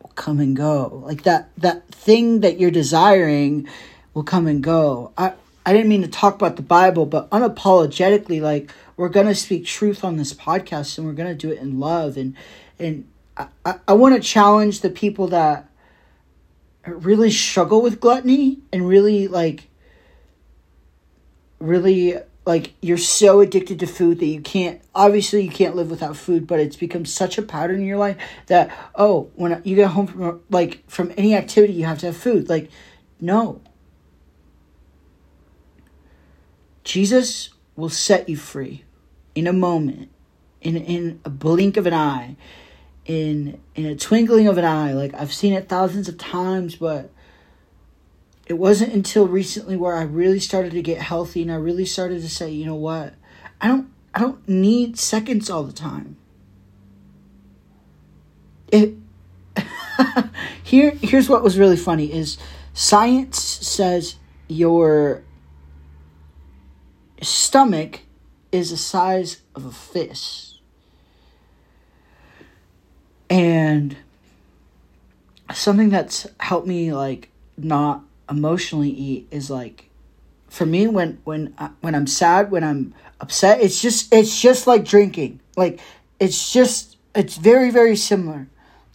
will 0.00 0.10
come 0.10 0.38
and 0.38 0.56
go. 0.56 1.02
Like 1.04 1.22
that 1.22 1.50
that 1.56 1.88
thing 1.88 2.40
that 2.40 2.58
you're 2.60 2.70
desiring 2.70 3.68
will 4.18 4.24
come 4.24 4.48
and 4.48 4.64
go. 4.64 5.12
I, 5.16 5.32
I 5.64 5.72
didn't 5.72 5.88
mean 5.88 6.02
to 6.02 6.08
talk 6.08 6.34
about 6.34 6.56
the 6.56 6.62
Bible, 6.62 7.06
but 7.06 7.30
unapologetically, 7.30 8.40
like 8.40 8.72
we're 8.96 9.08
gonna 9.08 9.32
speak 9.32 9.64
truth 9.64 10.02
on 10.02 10.16
this 10.16 10.34
podcast 10.34 10.98
and 10.98 11.06
we're 11.06 11.12
gonna 11.12 11.36
do 11.36 11.52
it 11.52 11.58
in 11.58 11.78
love. 11.78 12.16
And 12.16 12.34
and 12.80 13.08
I, 13.36 13.46
I, 13.64 13.74
I 13.86 13.92
want 13.92 14.16
to 14.16 14.20
challenge 14.20 14.80
the 14.80 14.90
people 14.90 15.28
that 15.28 15.70
really 16.84 17.30
struggle 17.30 17.80
with 17.80 18.00
gluttony 18.00 18.58
and 18.72 18.88
really 18.88 19.28
like 19.28 19.68
really 21.60 22.16
like 22.44 22.72
you're 22.80 22.98
so 22.98 23.40
addicted 23.40 23.78
to 23.78 23.86
food 23.86 24.18
that 24.18 24.26
you 24.26 24.40
can't 24.40 24.80
obviously 24.96 25.42
you 25.42 25.50
can't 25.50 25.76
live 25.76 25.90
without 25.90 26.16
food 26.16 26.46
but 26.46 26.58
it's 26.58 26.76
become 26.76 27.04
such 27.04 27.36
a 27.36 27.42
pattern 27.42 27.80
in 27.80 27.86
your 27.86 27.98
life 27.98 28.16
that 28.46 28.74
oh 28.94 29.30
when 29.36 29.60
you 29.64 29.76
get 29.76 29.90
home 29.90 30.06
from 30.08 30.40
like 30.50 30.82
from 30.88 31.12
any 31.16 31.36
activity 31.36 31.74
you 31.74 31.84
have 31.84 31.98
to 31.98 32.06
have 32.06 32.16
food. 32.16 32.48
Like 32.48 32.68
no 33.20 33.60
Jesus 36.88 37.50
will 37.76 37.90
set 37.90 38.30
you 38.30 38.36
free 38.38 38.82
in 39.34 39.46
a 39.46 39.52
moment, 39.52 40.08
in 40.62 40.74
in 40.78 41.20
a 41.22 41.28
blink 41.28 41.76
of 41.76 41.86
an 41.86 41.92
eye, 41.92 42.34
in 43.04 43.60
in 43.74 43.84
a 43.84 43.94
twinkling 43.94 44.48
of 44.48 44.56
an 44.56 44.64
eye. 44.64 44.94
Like 44.94 45.12
I've 45.12 45.34
seen 45.34 45.52
it 45.52 45.68
thousands 45.68 46.08
of 46.08 46.16
times, 46.16 46.76
but 46.76 47.10
it 48.46 48.54
wasn't 48.54 48.94
until 48.94 49.28
recently 49.28 49.76
where 49.76 49.96
I 49.96 50.02
really 50.04 50.40
started 50.40 50.72
to 50.72 50.80
get 50.80 50.96
healthy 51.02 51.42
and 51.42 51.52
I 51.52 51.56
really 51.56 51.84
started 51.84 52.22
to 52.22 52.28
say, 52.30 52.50
you 52.50 52.64
know 52.64 52.74
what? 52.74 53.12
I 53.60 53.68
don't 53.68 53.92
I 54.14 54.20
don't 54.20 54.48
need 54.48 54.98
seconds 54.98 55.50
all 55.50 55.64
the 55.64 55.74
time. 55.74 56.16
It 58.72 58.94
here 60.62 60.92
here's 61.02 61.28
what 61.28 61.42
was 61.42 61.58
really 61.58 61.76
funny 61.76 62.10
is 62.10 62.38
science 62.72 63.38
says 63.42 64.16
stomach 67.22 68.00
is 68.52 68.70
the 68.70 68.76
size 68.76 69.42
of 69.54 69.64
a 69.64 69.72
fist. 69.72 70.60
And 73.30 73.96
something 75.52 75.90
that's 75.90 76.26
helped 76.40 76.66
me 76.66 76.92
like 76.92 77.30
not 77.56 78.02
emotionally 78.30 78.90
eat 78.90 79.26
is 79.30 79.50
like 79.50 79.88
for 80.48 80.66
me 80.66 80.86
when 80.86 81.20
when 81.24 81.54
I, 81.58 81.70
when 81.80 81.94
I'm 81.94 82.06
sad, 82.06 82.50
when 82.50 82.64
I'm 82.64 82.94
upset, 83.20 83.60
it's 83.60 83.80
just 83.80 84.12
it's 84.12 84.40
just 84.40 84.66
like 84.66 84.84
drinking. 84.84 85.40
Like 85.56 85.80
it's 86.18 86.52
just 86.52 86.96
it's 87.14 87.36
very 87.36 87.70
very 87.70 87.96
similar. 87.96 88.48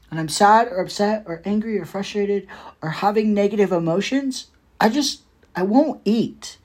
When 0.09 0.19
I'm 0.19 0.29
sad 0.29 0.67
or 0.67 0.79
upset 0.79 1.23
or 1.25 1.41
angry 1.45 1.79
or 1.79 1.85
frustrated 1.85 2.47
or 2.81 2.89
having 2.89 3.33
negative 3.33 3.71
emotions, 3.71 4.47
I 4.79 4.89
just 4.89 5.21
I 5.55 5.63
won't 5.63 6.01
eat. 6.05 6.57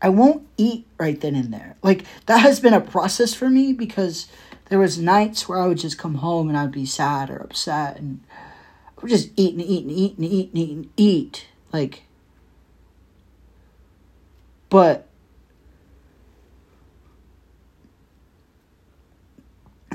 I 0.00 0.08
won't 0.08 0.46
eat 0.56 0.86
right 0.98 1.20
then 1.20 1.34
and 1.34 1.52
there. 1.52 1.76
Like 1.82 2.04
that 2.26 2.38
has 2.38 2.60
been 2.60 2.74
a 2.74 2.80
process 2.80 3.34
for 3.34 3.50
me 3.50 3.72
because 3.72 4.28
there 4.68 4.78
was 4.78 4.98
nights 4.98 5.48
where 5.48 5.60
I 5.60 5.66
would 5.66 5.78
just 5.78 5.98
come 5.98 6.16
home 6.16 6.48
and 6.48 6.56
I'd 6.56 6.72
be 6.72 6.86
sad 6.86 7.30
or 7.30 7.36
upset 7.36 7.98
and 7.98 8.20
I 8.96 9.00
would 9.00 9.10
just 9.10 9.30
eat 9.36 9.54
and 9.54 9.62
eat 9.62 9.84
and 9.84 9.92
eat 9.92 10.16
and 10.16 10.24
eat 10.24 10.50
and 10.50 10.58
eat 10.58 10.70
and 10.70 10.90
eat. 10.96 11.46
Like 11.72 12.04
but 14.68 15.08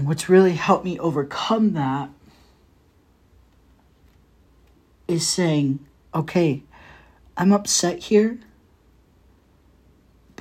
what's 0.02 0.28
really 0.28 0.54
helped 0.54 0.84
me 0.84 1.00
overcome 1.00 1.74
that 1.74 2.10
is 5.08 5.28
saying, 5.28 5.80
okay, 6.14 6.64
I'm 7.38 7.52
upset 7.52 8.00
here 8.00 8.40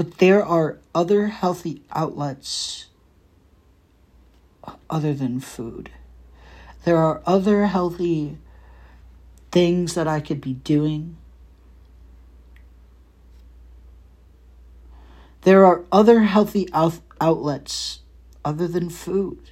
But 0.02 0.18
there 0.18 0.44
are 0.44 0.80
other 0.96 1.28
healthy 1.28 1.84
outlets 1.92 2.86
other 4.90 5.14
than 5.14 5.38
food. 5.38 5.90
There 6.84 6.96
are 6.96 7.22
other 7.24 7.66
healthy 7.66 8.36
things 9.52 9.94
that 9.94 10.08
I 10.08 10.18
could 10.18 10.40
be 10.40 10.54
doing. 10.54 11.18
There 15.42 15.64
are 15.64 15.84
other 15.92 16.22
healthy 16.22 16.68
out- 16.72 16.98
outlets 17.20 18.00
other 18.44 18.66
than 18.66 18.90
food. 18.90 19.50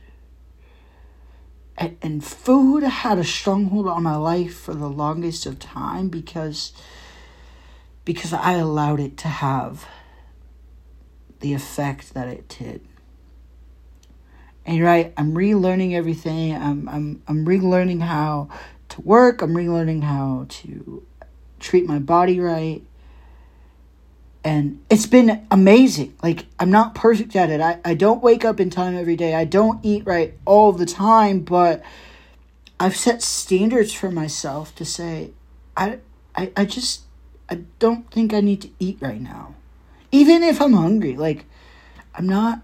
And, 1.79 1.97
and 2.03 2.25
food 2.25 2.83
had 2.83 3.19
a 3.19 3.25
stronghold 3.25 3.87
on 3.87 4.03
my 4.03 4.17
life 4.17 4.55
for 4.59 4.75
the 4.75 4.91
longest 4.91 5.47
of 5.47 5.61
time 5.61 6.09
because 6.09 6.73
because 8.05 8.33
I 8.33 8.55
allowed 8.55 8.99
it 8.99 9.17
to 9.19 9.29
have 9.29 9.87
the 11.41 11.55
effect 11.55 12.15
that 12.15 12.29
it 12.29 12.49
did. 12.49 12.81
And 14.65 14.83
right, 14.83 15.13
I'm 15.17 15.35
relearning 15.35 15.95
everything. 15.95 16.55
I'm 16.55 16.89
I'm 16.89 17.23
I'm 17.27 17.45
relearning 17.47 18.03
how 18.03 18.49
to 18.91 19.01
work. 19.01 19.43
I'm 19.43 19.55
relearning 19.55 20.03
how 20.03 20.47
to 20.49 21.05
treat 21.59 21.87
my 21.87 21.99
body 21.99 22.41
right. 22.41 22.83
And 24.43 24.83
it's 24.89 25.07
been 25.07 25.47
amazing. 25.51 26.15
Like 26.23 26.47
I'm 26.59 26.71
not 26.71 26.95
perfect 26.95 27.35
at 27.37 27.51
it. 27.51 27.61
I, 27.61 27.79
I 27.85 27.95
don't 27.95 28.23
wake 28.23 28.45
up 28.45 28.61
in 28.61 28.71
time 28.71 28.97
every 28.97 29.17
day. 29.17 29.35
I 29.35 29.45
don't 29.45 29.85
eat 29.85 30.07
right 30.07 30.35
all 30.45 30.73
the 30.73 30.87
time, 30.87 31.41
but 31.41 31.83
I've 32.79 32.97
set 32.97 33.23
standards 33.23 33.93
for 33.93 34.11
myself 34.11 34.75
to 34.77 34.85
say 34.85 35.33
I 35.77 35.99
I, 36.35 36.53
I 36.57 36.65
just 36.65 37.03
I 37.49 37.63
don't 37.79 38.11
think 38.11 38.33
I 38.33 38.41
need 38.41 38.63
to 38.63 38.71
eat 38.79 38.99
right 39.01 39.21
now. 39.21 39.55
Even 40.13 40.43
if 40.43 40.61
I'm 40.61 40.73
hungry. 40.73 41.17
Like 41.17 41.47
I'm 42.15 42.29
not 42.29 42.63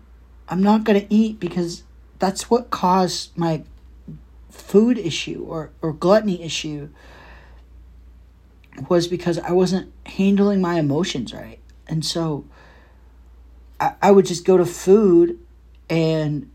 I'm 0.49 0.63
not 0.63 0.85
gonna 0.85 1.07
eat 1.09 1.41
because 1.41 1.85
that's 2.19 2.51
what 2.51 2.71
caused 2.71 3.37
my 3.37 3.63
food 4.51 4.99
issue 4.99 5.45
or, 5.47 5.71
or 5.83 5.93
gluttony 5.93 6.43
issue 6.43 6.89
was 8.89 9.09
because 9.09 9.39
I 9.39 9.53
wasn't 9.53 9.93
handling 10.07 10.61
my 10.61 10.79
emotions 10.79 11.33
right. 11.33 11.59
And 11.87 12.05
so 12.05 12.45
I, 13.81 13.95
I 14.03 14.11
would 14.11 14.27
just 14.27 14.45
go 14.45 14.57
to 14.57 14.67
food 14.67 15.39
and, 15.89 16.51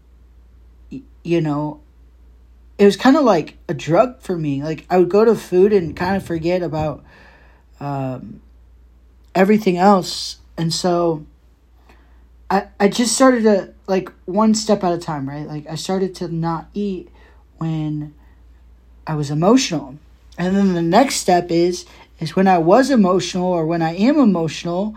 you 1.23 1.41
know, 1.41 1.81
it 2.77 2.85
was 2.85 2.97
kind 2.97 3.15
of 3.15 3.23
like 3.23 3.57
a 3.67 3.73
drug 3.73 4.21
for 4.21 4.37
me. 4.37 4.63
Like 4.63 4.85
I 4.89 4.97
would 4.97 5.09
go 5.09 5.25
to 5.25 5.35
food 5.35 5.73
and 5.73 5.95
kind 5.95 6.15
of 6.15 6.25
forget 6.25 6.61
about 6.61 7.03
um, 7.79 8.41
everything 9.33 9.77
else. 9.77 10.37
And 10.61 10.71
so 10.71 11.25
I, 12.47 12.67
I 12.79 12.87
just 12.87 13.15
started 13.15 13.41
to 13.45 13.73
like 13.87 14.11
one 14.25 14.53
step 14.53 14.83
at 14.83 14.93
a 14.93 14.99
time, 14.99 15.27
right? 15.27 15.47
Like 15.47 15.65
I 15.67 15.73
started 15.73 16.13
to 16.17 16.27
not 16.27 16.69
eat 16.75 17.09
when 17.57 18.13
I 19.07 19.15
was 19.15 19.31
emotional. 19.31 19.97
And 20.37 20.55
then 20.55 20.75
the 20.75 20.83
next 20.83 21.15
step 21.15 21.49
is 21.49 21.87
is 22.19 22.35
when 22.35 22.47
I 22.47 22.59
was 22.59 22.91
emotional 22.91 23.47
or 23.47 23.65
when 23.65 23.81
I 23.81 23.95
am 23.95 24.19
emotional, 24.19 24.95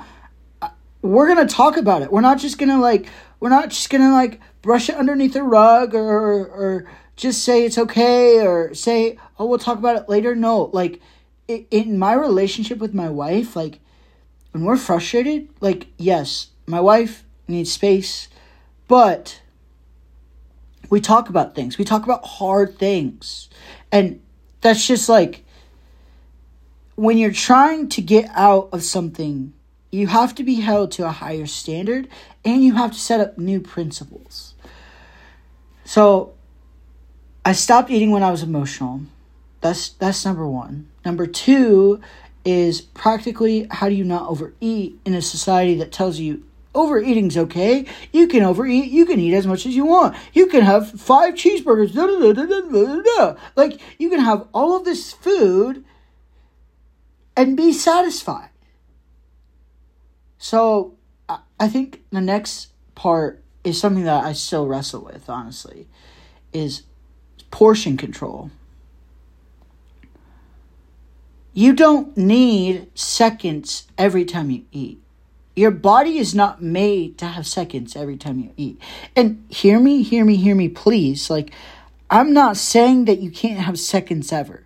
we're 1.01 1.35
going 1.35 1.49
to 1.49 1.55
talk 1.55 1.79
about 1.79 2.03
it. 2.03 2.13
We're 2.13 2.21
not 2.21 2.39
just 2.39 2.59
going 2.59 2.69
to 2.69 2.79
like 2.79 3.07
we're 3.41 3.49
not 3.49 3.71
just 3.71 3.89
going 3.89 4.03
to 4.03 4.13
like 4.13 4.43
brush 4.61 4.91
it 4.91 4.97
underneath 4.97 5.33
the 5.33 5.43
rug 5.43 5.95
or, 5.95 6.07
or 6.07 6.47
or 6.47 6.91
just 7.17 7.43
say 7.43 7.65
it's 7.65 7.79
okay 7.79 8.47
or 8.47 8.75
say 8.75 9.17
oh 9.39 9.47
we'll 9.47 9.59
talk 9.59 9.79
about 9.79 9.97
it 9.97 10.11
later. 10.11 10.35
No, 10.35 10.65
like 10.75 11.01
in 11.49 11.99
my 11.99 12.13
relationship 12.13 12.81
with 12.81 12.93
my 12.93 13.09
wife, 13.09 13.57
like 13.57 13.81
when 14.55 14.65
we're 14.65 14.79
frustrated, 14.79 15.51
like 15.61 15.89
yes, 15.99 16.49
my 16.67 16.81
wife 16.81 17.25
needs 17.47 17.71
space 17.71 18.29
but 18.89 19.41
we 20.91 21.01
talk 21.01 21.29
about 21.29 21.55
things. 21.55 21.79
We 21.79 21.85
talk 21.85 22.05
about 22.05 22.25
hard 22.25 22.79
things. 22.79 23.49
And 23.91 24.21
that's 24.61 24.87
just 24.87 25.09
like 25.09 25.45
when 26.95 27.19
you're 27.19 27.33
trying 27.33 27.89
to 27.91 28.03
get 28.03 28.31
out 28.35 28.69
of 28.73 28.83
something, 28.83 29.53
you 29.91 30.07
have 30.09 30.35
to 30.37 30.45
be 30.45 30.57
held 30.61 30.93
to 30.93 31.07
a 31.07 31.11
higher 31.11 31.47
standard 31.47 32.09
and 32.45 32.63
you 32.63 32.75
have 32.75 32.93
to 32.93 32.99
set 32.99 33.21
up 33.21 33.39
new 33.39 33.61
principles. 33.61 34.55
So 35.85 36.35
I 37.45 37.53
stopped 37.53 37.91
eating 37.91 38.11
when 38.11 38.23
I 38.23 38.31
was 38.31 38.43
emotional. 38.43 39.03
That's 39.61 39.91
that's 39.91 40.25
number 40.25 40.47
1. 40.47 40.89
Number 41.05 41.27
2 41.27 42.01
is 42.45 42.81
practically 42.81 43.67
how 43.71 43.89
do 43.89 43.95
you 43.95 44.05
not 44.05 44.29
overeat 44.29 44.99
in 45.05 45.15
a 45.15 45.23
society 45.23 45.75
that 45.77 45.93
tells 45.93 46.19
you 46.19 46.45
Overeating's 46.75 47.37
okay. 47.37 47.87
You 48.13 48.27
can 48.27 48.43
overeat. 48.43 48.91
You 48.91 49.07
can 49.07 49.21
eat 49.21 49.35
as 49.35 49.47
much 49.47 49.65
as 49.65 49.77
you 49.77 49.87
want. 49.87 50.17
You 50.33 50.47
can 50.47 50.63
have 50.63 50.91
five 51.01 51.35
cheeseburgers. 51.35 51.95
Da, 51.95 52.07
da, 52.07 53.03
da, 53.03 53.41
like, 53.55 53.81
you 53.99 54.11
can 54.11 54.19
have 54.19 54.49
all 54.53 54.77
of 54.77 54.85
this 54.85 55.13
food 55.13 55.85
and 57.37 57.57
be 57.57 57.73
satisfied. 57.73 58.51
So, 60.37 60.97
I 61.61 61.69
think 61.69 62.03
the 62.11 62.21
next 62.21 62.73
part 62.97 63.43
is 63.63 63.81
something 63.81 64.05
that 64.05 64.25
I 64.25 64.33
still 64.33 64.67
wrestle 64.67 65.05
with, 65.05 65.31
honestly, 65.31 65.87
is 66.53 66.83
portion 67.53 67.97
control. 67.97 68.51
You 71.55 71.73
don't 71.73 72.17
need 72.17 72.89
seconds 72.99 73.87
every 73.97 74.25
time 74.25 74.51
you 74.51 74.65
eat. 74.73 75.01
Your 75.55 75.71
body 75.71 76.19
is 76.19 76.35
not 76.35 76.61
made 76.61 77.17
to 77.19 77.27
have 77.27 77.47
seconds 77.47 77.95
every 77.95 78.17
time 78.17 78.41
you 78.41 78.51
eat. 78.57 78.81
And 79.15 79.45
hear 79.49 79.79
me, 79.79 80.03
hear 80.03 80.25
me, 80.25 80.35
hear 80.35 80.57
me, 80.57 80.69
please. 80.69 81.31
Like, 81.31 81.55
I'm 82.11 82.33
not 82.33 82.57
saying 82.57 83.05
that 83.05 83.21
you 83.21 83.31
can't 83.31 83.61
have 83.61 83.79
seconds 83.79 84.33
ever. 84.33 84.65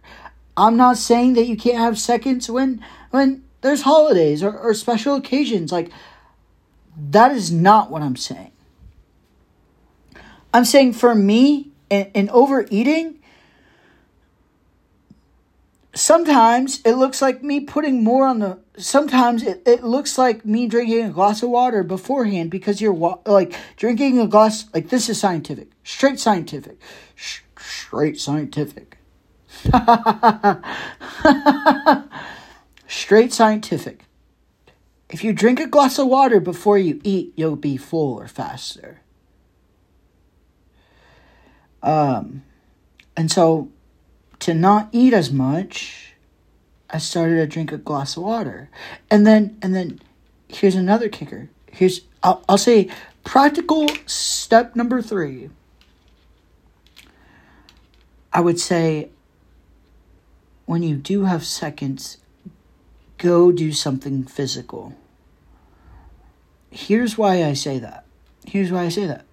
I'm 0.56 0.78
not 0.78 0.96
saying 0.96 1.34
that 1.34 1.46
you 1.46 1.56
can't 1.56 1.76
have 1.76 1.98
seconds 1.98 2.50
when 2.50 2.82
when 3.10 3.44
there's 3.60 3.82
holidays 3.82 4.42
or, 4.42 4.56
or 4.56 4.72
special 4.72 5.14
occasions. 5.14 5.70
Like, 5.70 5.90
that 7.10 7.32
is 7.32 7.52
not 7.52 7.90
what 7.90 8.02
I'm 8.02 8.16
saying. 8.16 8.52
I'm 10.54 10.64
saying 10.64 10.94
for 10.94 11.14
me, 11.14 11.70
in, 11.90 12.10
in 12.14 12.30
overeating, 12.30 13.17
sometimes 15.94 16.80
it 16.84 16.94
looks 16.94 17.22
like 17.22 17.42
me 17.42 17.60
putting 17.60 18.04
more 18.04 18.26
on 18.26 18.38
the 18.40 18.58
sometimes 18.76 19.42
it, 19.42 19.62
it 19.66 19.82
looks 19.82 20.18
like 20.18 20.44
me 20.44 20.66
drinking 20.66 21.04
a 21.04 21.10
glass 21.10 21.42
of 21.42 21.50
water 21.50 21.82
beforehand 21.82 22.50
because 22.50 22.80
you're 22.80 22.92
wa- 22.92 23.18
like 23.26 23.54
drinking 23.76 24.18
a 24.18 24.26
glass 24.26 24.66
like 24.74 24.88
this 24.90 25.08
is 25.08 25.18
scientific. 25.18 25.68
Straight 25.82 26.20
scientific. 26.20 26.78
Sh- 27.14 27.40
straight 27.58 28.20
scientific. 28.20 28.98
Straight 32.86 33.32
scientific. 33.32 34.04
If 35.10 35.24
you 35.24 35.32
drink 35.32 35.58
a 35.58 35.66
glass 35.66 35.98
of 35.98 36.06
water 36.06 36.38
before 36.38 36.78
you 36.78 37.00
eat 37.02 37.32
you'll 37.36 37.56
be 37.56 37.76
fuller 37.76 38.28
faster. 38.28 39.00
Um 41.82 42.42
and 43.16 43.30
so 43.30 43.70
to 44.40 44.54
not 44.54 44.88
eat 44.92 45.12
as 45.12 45.32
much, 45.32 46.14
I 46.90 46.98
started 46.98 47.36
to 47.36 47.46
drink 47.46 47.72
a 47.72 47.78
glass 47.78 48.16
of 48.16 48.22
water. 48.22 48.70
And 49.10 49.26
then 49.26 49.58
and 49.62 49.74
then 49.74 50.00
here's 50.48 50.74
another 50.74 51.08
kicker. 51.08 51.50
Here's 51.70 52.02
I'll, 52.22 52.44
I'll 52.48 52.58
say 52.58 52.88
practical 53.24 53.88
step 54.06 54.74
number 54.74 55.02
3. 55.02 55.50
I 58.32 58.40
would 58.40 58.60
say 58.60 59.10
when 60.66 60.82
you 60.82 60.96
do 60.96 61.24
have 61.24 61.44
seconds, 61.44 62.18
go 63.16 63.50
do 63.52 63.72
something 63.72 64.24
physical. 64.24 64.94
Here's 66.70 67.16
why 67.16 67.44
I 67.44 67.54
say 67.54 67.78
that. 67.78 68.04
Here's 68.46 68.70
why 68.70 68.84
I 68.84 68.88
say 68.90 69.06
that. 69.06 69.24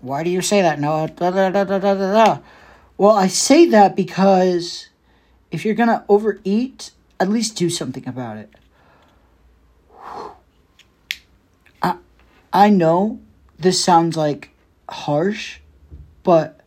Why 0.00 0.22
do 0.22 0.30
you 0.30 0.40
say 0.40 0.62
that, 0.62 0.80
Noah? 0.80 1.08
Da, 1.08 1.30
da, 1.30 1.50
da, 1.50 1.64
da, 1.64 1.78
da, 1.78 1.94
da. 1.94 2.38
Well, 3.00 3.16
I 3.16 3.28
say 3.28 3.64
that 3.64 3.96
because 3.96 4.90
if 5.50 5.64
you're 5.64 5.74
going 5.74 5.88
to 5.88 6.04
overeat, 6.06 6.90
at 7.18 7.30
least 7.30 7.56
do 7.56 7.70
something 7.70 8.06
about 8.06 8.36
it. 8.36 8.50
I, 11.82 11.96
I 12.52 12.68
know 12.68 13.18
this 13.58 13.82
sounds 13.82 14.18
like 14.18 14.50
harsh, 14.86 15.60
but 16.24 16.60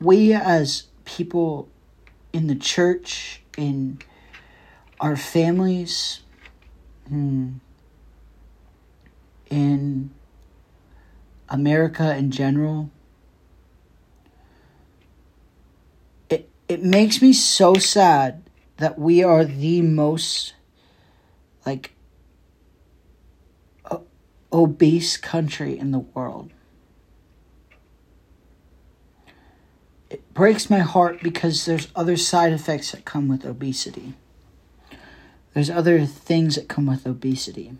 we 0.00 0.32
as 0.32 0.88
people 1.04 1.68
in 2.32 2.48
the 2.48 2.56
church, 2.56 3.40
in 3.56 4.00
our 4.98 5.14
families, 5.14 6.22
hmm, 7.06 7.52
in 9.48 10.10
America 11.48 12.16
in 12.16 12.32
general, 12.32 12.90
it 16.72 16.82
makes 16.82 17.20
me 17.20 17.32
so 17.34 17.74
sad 17.74 18.42
that 18.78 18.98
we 18.98 19.22
are 19.22 19.44
the 19.44 19.82
most 19.82 20.54
like 21.66 21.94
obese 24.50 25.16
country 25.16 25.78
in 25.78 25.90
the 25.90 25.98
world. 25.98 26.50
It 30.08 30.34
breaks 30.34 30.68
my 30.68 30.80
heart 30.80 31.22
because 31.22 31.64
there's 31.64 31.88
other 31.94 32.16
side 32.16 32.52
effects 32.52 32.92
that 32.92 33.04
come 33.04 33.28
with 33.28 33.44
obesity. 33.44 34.14
There's 35.54 35.70
other 35.70 36.06
things 36.06 36.54
that 36.54 36.68
come 36.68 36.86
with 36.86 37.06
obesity. 37.06 37.72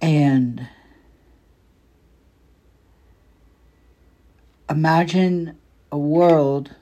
And 0.00 0.68
imagine 4.68 5.56
a 5.92 5.98
world 5.98 6.74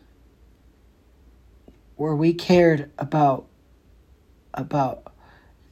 where 1.96 2.14
we 2.14 2.32
cared 2.32 2.90
about 2.98 3.46
about 4.52 5.12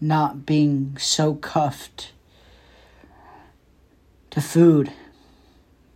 not 0.00 0.44
being 0.44 0.96
so 0.98 1.34
cuffed 1.34 2.12
to 4.30 4.40
food, 4.40 4.92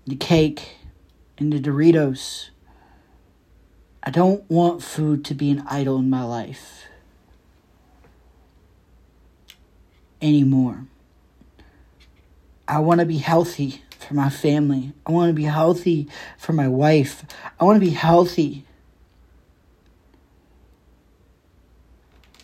the 0.07 0.15
cake, 0.15 0.77
and 1.39 1.53
the 1.53 1.59
Doritos. 1.59 2.51
I 4.03 4.11
don't 4.11 4.49
want 4.49 4.83
food 4.83 5.25
to 5.25 5.35
be 5.35 5.51
an 5.51 5.65
idol 5.67 5.99
in 5.99 6.09
my 6.09 6.23
life 6.23 6.85
anymore. 10.23 10.87
I 12.69 12.79
want 12.79 13.01
to 13.01 13.07
be 13.07 13.19
healthy 13.19 13.83
for 13.99 14.15
my 14.15 14.31
family. 14.31 14.93
I 15.07 15.13
want 15.13 15.31
to 15.31 15.35
be 15.35 15.45
healthy 15.45 16.09
for 16.39 16.53
my 16.53 16.69
wife. 16.69 17.25
I 17.59 17.65
want 17.65 17.77
to 17.77 17.87
be 17.87 17.93
healthy. 17.93 18.65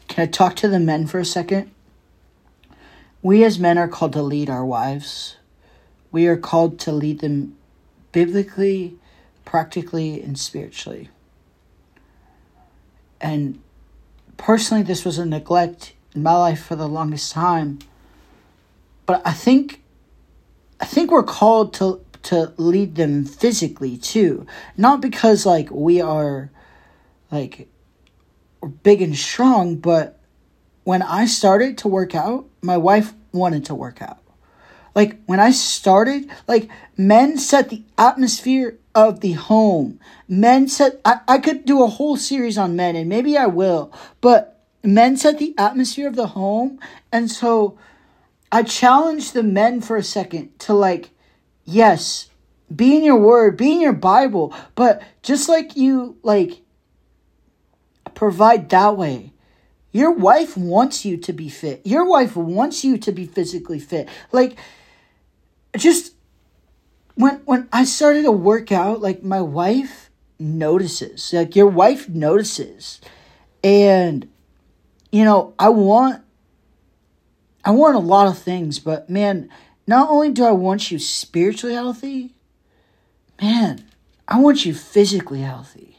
Can 0.08 0.24
I 0.24 0.26
talk 0.26 0.56
to 0.56 0.68
the 0.68 0.80
men 0.80 1.06
for 1.06 1.18
a 1.18 1.24
second? 1.24 1.70
We 3.22 3.44
as 3.44 3.58
men 3.58 3.78
are 3.78 3.88
called 3.88 4.12
to 4.14 4.22
lead 4.22 4.50
our 4.50 4.64
wives. 4.64 5.36
We 6.10 6.26
are 6.26 6.36
called 6.36 6.78
to 6.80 6.92
lead 6.92 7.20
them 7.20 7.56
biblically, 8.10 8.96
practically, 9.44 10.20
and 10.22 10.38
spiritually. 10.38 11.08
And 13.20 13.60
personally, 14.36 14.82
this 14.82 15.04
was 15.04 15.18
a 15.18 15.24
neglect 15.24 15.94
in 16.14 16.22
my 16.22 16.36
life 16.36 16.62
for 16.64 16.76
the 16.76 16.88
longest 16.88 17.32
time. 17.32 17.78
But 19.06 19.22
I 19.24 19.32
think 19.32 19.81
I 20.82 20.84
think 20.84 21.12
we're 21.12 21.22
called 21.22 21.72
to 21.74 22.04
to 22.24 22.52
lead 22.56 22.96
them 22.96 23.24
physically 23.24 23.96
too. 23.96 24.46
Not 24.76 25.00
because 25.00 25.46
like 25.46 25.70
we 25.70 26.00
are 26.00 26.50
like 27.30 27.68
big 28.82 29.00
and 29.00 29.16
strong, 29.16 29.76
but 29.76 30.20
when 30.84 31.02
I 31.02 31.26
started 31.26 31.78
to 31.78 31.88
work 31.88 32.14
out, 32.14 32.46
my 32.60 32.76
wife 32.76 33.14
wanted 33.32 33.64
to 33.66 33.74
work 33.74 34.02
out. 34.02 34.18
Like 34.94 35.22
when 35.26 35.40
I 35.40 35.52
started, 35.52 36.28
like 36.48 36.68
men 36.96 37.38
set 37.38 37.70
the 37.70 37.84
atmosphere 37.96 38.78
of 38.94 39.20
the 39.20 39.32
home. 39.32 40.00
Men 40.28 40.68
set, 40.68 41.00
I, 41.04 41.20
I 41.26 41.38
could 41.38 41.64
do 41.64 41.82
a 41.82 41.86
whole 41.86 42.16
series 42.16 42.58
on 42.58 42.76
men 42.76 42.94
and 42.94 43.08
maybe 43.08 43.38
I 43.38 43.46
will, 43.46 43.92
but 44.20 44.60
men 44.82 45.16
set 45.16 45.38
the 45.38 45.54
atmosphere 45.56 46.08
of 46.08 46.16
the 46.16 46.28
home. 46.28 46.78
And 47.10 47.30
so 47.30 47.78
I 48.52 48.62
challenge 48.62 49.32
the 49.32 49.42
men 49.42 49.80
for 49.80 49.96
a 49.96 50.02
second 50.02 50.58
to 50.60 50.74
like, 50.74 51.10
yes, 51.64 52.28
be 52.74 52.94
in 52.96 53.02
your 53.02 53.16
word, 53.16 53.56
be 53.56 53.72
in 53.72 53.80
your 53.80 53.94
Bible, 53.94 54.54
but 54.74 55.02
just 55.22 55.48
like 55.48 55.74
you 55.74 56.18
like 56.22 56.60
provide 58.14 58.68
that 58.68 58.96
way, 58.96 59.32
your 59.90 60.10
wife 60.10 60.56
wants 60.56 61.04
you 61.04 61.16
to 61.16 61.32
be 61.32 61.48
fit. 61.48 61.80
Your 61.84 62.04
wife 62.08 62.36
wants 62.36 62.84
you 62.84 62.98
to 62.98 63.12
be 63.12 63.26
physically 63.26 63.78
fit. 63.78 64.08
Like, 64.32 64.58
just 65.76 66.14
when 67.14 67.36
when 67.44 67.68
I 67.72 67.84
started 67.84 68.22
to 68.22 68.32
work 68.32 68.70
out, 68.70 69.00
like 69.00 69.22
my 69.22 69.40
wife 69.40 70.10
notices. 70.38 71.32
Like 71.32 71.56
your 71.56 71.68
wife 71.68 72.08
notices. 72.08 73.00
And 73.64 74.28
you 75.10 75.24
know, 75.24 75.54
I 75.58 75.68
want 75.70 76.22
I 77.64 77.70
want 77.70 77.96
a 77.96 78.00
lot 78.00 78.26
of 78.26 78.38
things, 78.38 78.78
but 78.78 79.08
man, 79.08 79.48
not 79.86 80.10
only 80.10 80.30
do 80.30 80.44
I 80.44 80.52
want 80.52 80.90
you 80.90 80.98
spiritually 80.98 81.74
healthy, 81.74 82.34
man, 83.40 83.84
I 84.26 84.40
want 84.40 84.64
you 84.64 84.74
physically 84.74 85.40
healthy. 85.40 85.96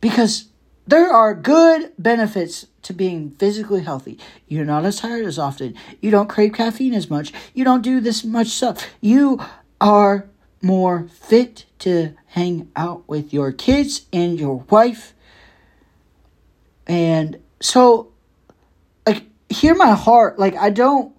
Because 0.00 0.48
there 0.86 1.10
are 1.10 1.34
good 1.34 1.92
benefits 1.98 2.66
to 2.82 2.92
being 2.92 3.30
physically 3.30 3.82
healthy. 3.82 4.18
You're 4.46 4.66
not 4.66 4.84
as 4.84 5.00
tired 5.00 5.24
as 5.24 5.38
often. 5.38 5.74
You 6.00 6.10
don't 6.10 6.28
crave 6.28 6.52
caffeine 6.52 6.94
as 6.94 7.08
much. 7.08 7.32
You 7.54 7.64
don't 7.64 7.82
do 7.82 8.00
this 8.00 8.24
much 8.24 8.48
stuff. 8.48 8.86
You 9.00 9.40
are 9.80 10.28
more 10.60 11.08
fit 11.08 11.64
to 11.80 12.14
hang 12.28 12.70
out 12.76 13.08
with 13.08 13.32
your 13.32 13.52
kids 13.52 14.06
and 14.12 14.38
your 14.38 14.64
wife. 14.68 15.14
And 16.86 17.40
so, 17.60 18.12
hear 19.54 19.74
my 19.74 19.92
heart. 19.92 20.38
Like, 20.38 20.54
I 20.56 20.70
don't, 20.70 21.14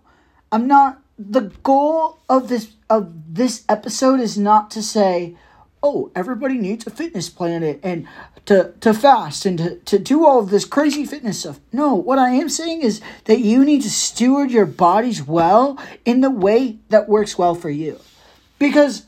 I'm 0.51 0.67
not, 0.67 1.01
the 1.17 1.51
goal 1.63 2.19
of 2.29 2.49
this, 2.49 2.73
of 2.89 3.11
this 3.35 3.63
episode 3.69 4.19
is 4.19 4.37
not 4.37 4.69
to 4.71 4.83
say, 4.83 5.35
oh, 5.81 6.11
everybody 6.15 6.57
needs 6.57 6.85
a 6.87 6.89
fitness 6.89 7.29
plan 7.29 7.63
and 7.83 8.07
to, 8.45 8.73
to 8.79 8.93
fast 8.93 9.45
and 9.45 9.57
to, 9.57 9.75
to 9.77 9.99
do 9.99 10.25
all 10.25 10.39
of 10.39 10.49
this 10.49 10.65
crazy 10.65 11.05
fitness 11.05 11.39
stuff. 11.41 11.59
No, 11.71 11.93
what 11.95 12.19
I 12.19 12.31
am 12.31 12.49
saying 12.49 12.81
is 12.81 13.01
that 13.25 13.39
you 13.39 13.63
need 13.63 13.81
to 13.83 13.89
steward 13.89 14.51
your 14.51 14.65
bodies 14.65 15.21
well 15.21 15.79
in 16.03 16.21
the 16.21 16.31
way 16.31 16.79
that 16.89 17.09
works 17.09 17.37
well 17.37 17.55
for 17.55 17.69
you. 17.69 17.99
Because 18.59 19.05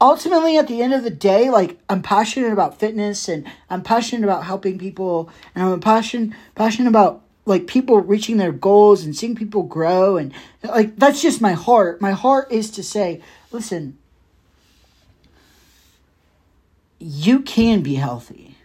ultimately 0.00 0.56
at 0.56 0.68
the 0.68 0.82
end 0.82 0.94
of 0.94 1.02
the 1.02 1.10
day 1.10 1.50
like 1.50 1.76
i'm 1.88 2.02
passionate 2.02 2.52
about 2.52 2.78
fitness 2.78 3.28
and 3.28 3.44
i'm 3.68 3.82
passionate 3.82 4.24
about 4.24 4.44
helping 4.44 4.78
people 4.78 5.28
and 5.54 5.64
i'm 5.64 5.80
passion 5.80 6.34
passionate 6.54 6.88
about 6.88 7.22
like 7.48 7.66
people 7.66 8.00
reaching 8.00 8.36
their 8.36 8.52
goals 8.52 9.04
and 9.04 9.16
seeing 9.16 9.34
people 9.34 9.62
grow 9.62 10.16
and 10.16 10.32
like 10.62 10.96
that's 10.96 11.20
just 11.22 11.40
my 11.40 11.52
heart 11.52 12.00
my 12.00 12.12
heart 12.12 12.50
is 12.52 12.70
to 12.70 12.82
say 12.82 13.20
listen 13.50 13.98
you 16.98 17.40
can 17.40 17.82
be 17.82 17.94
healthy. 17.94 18.56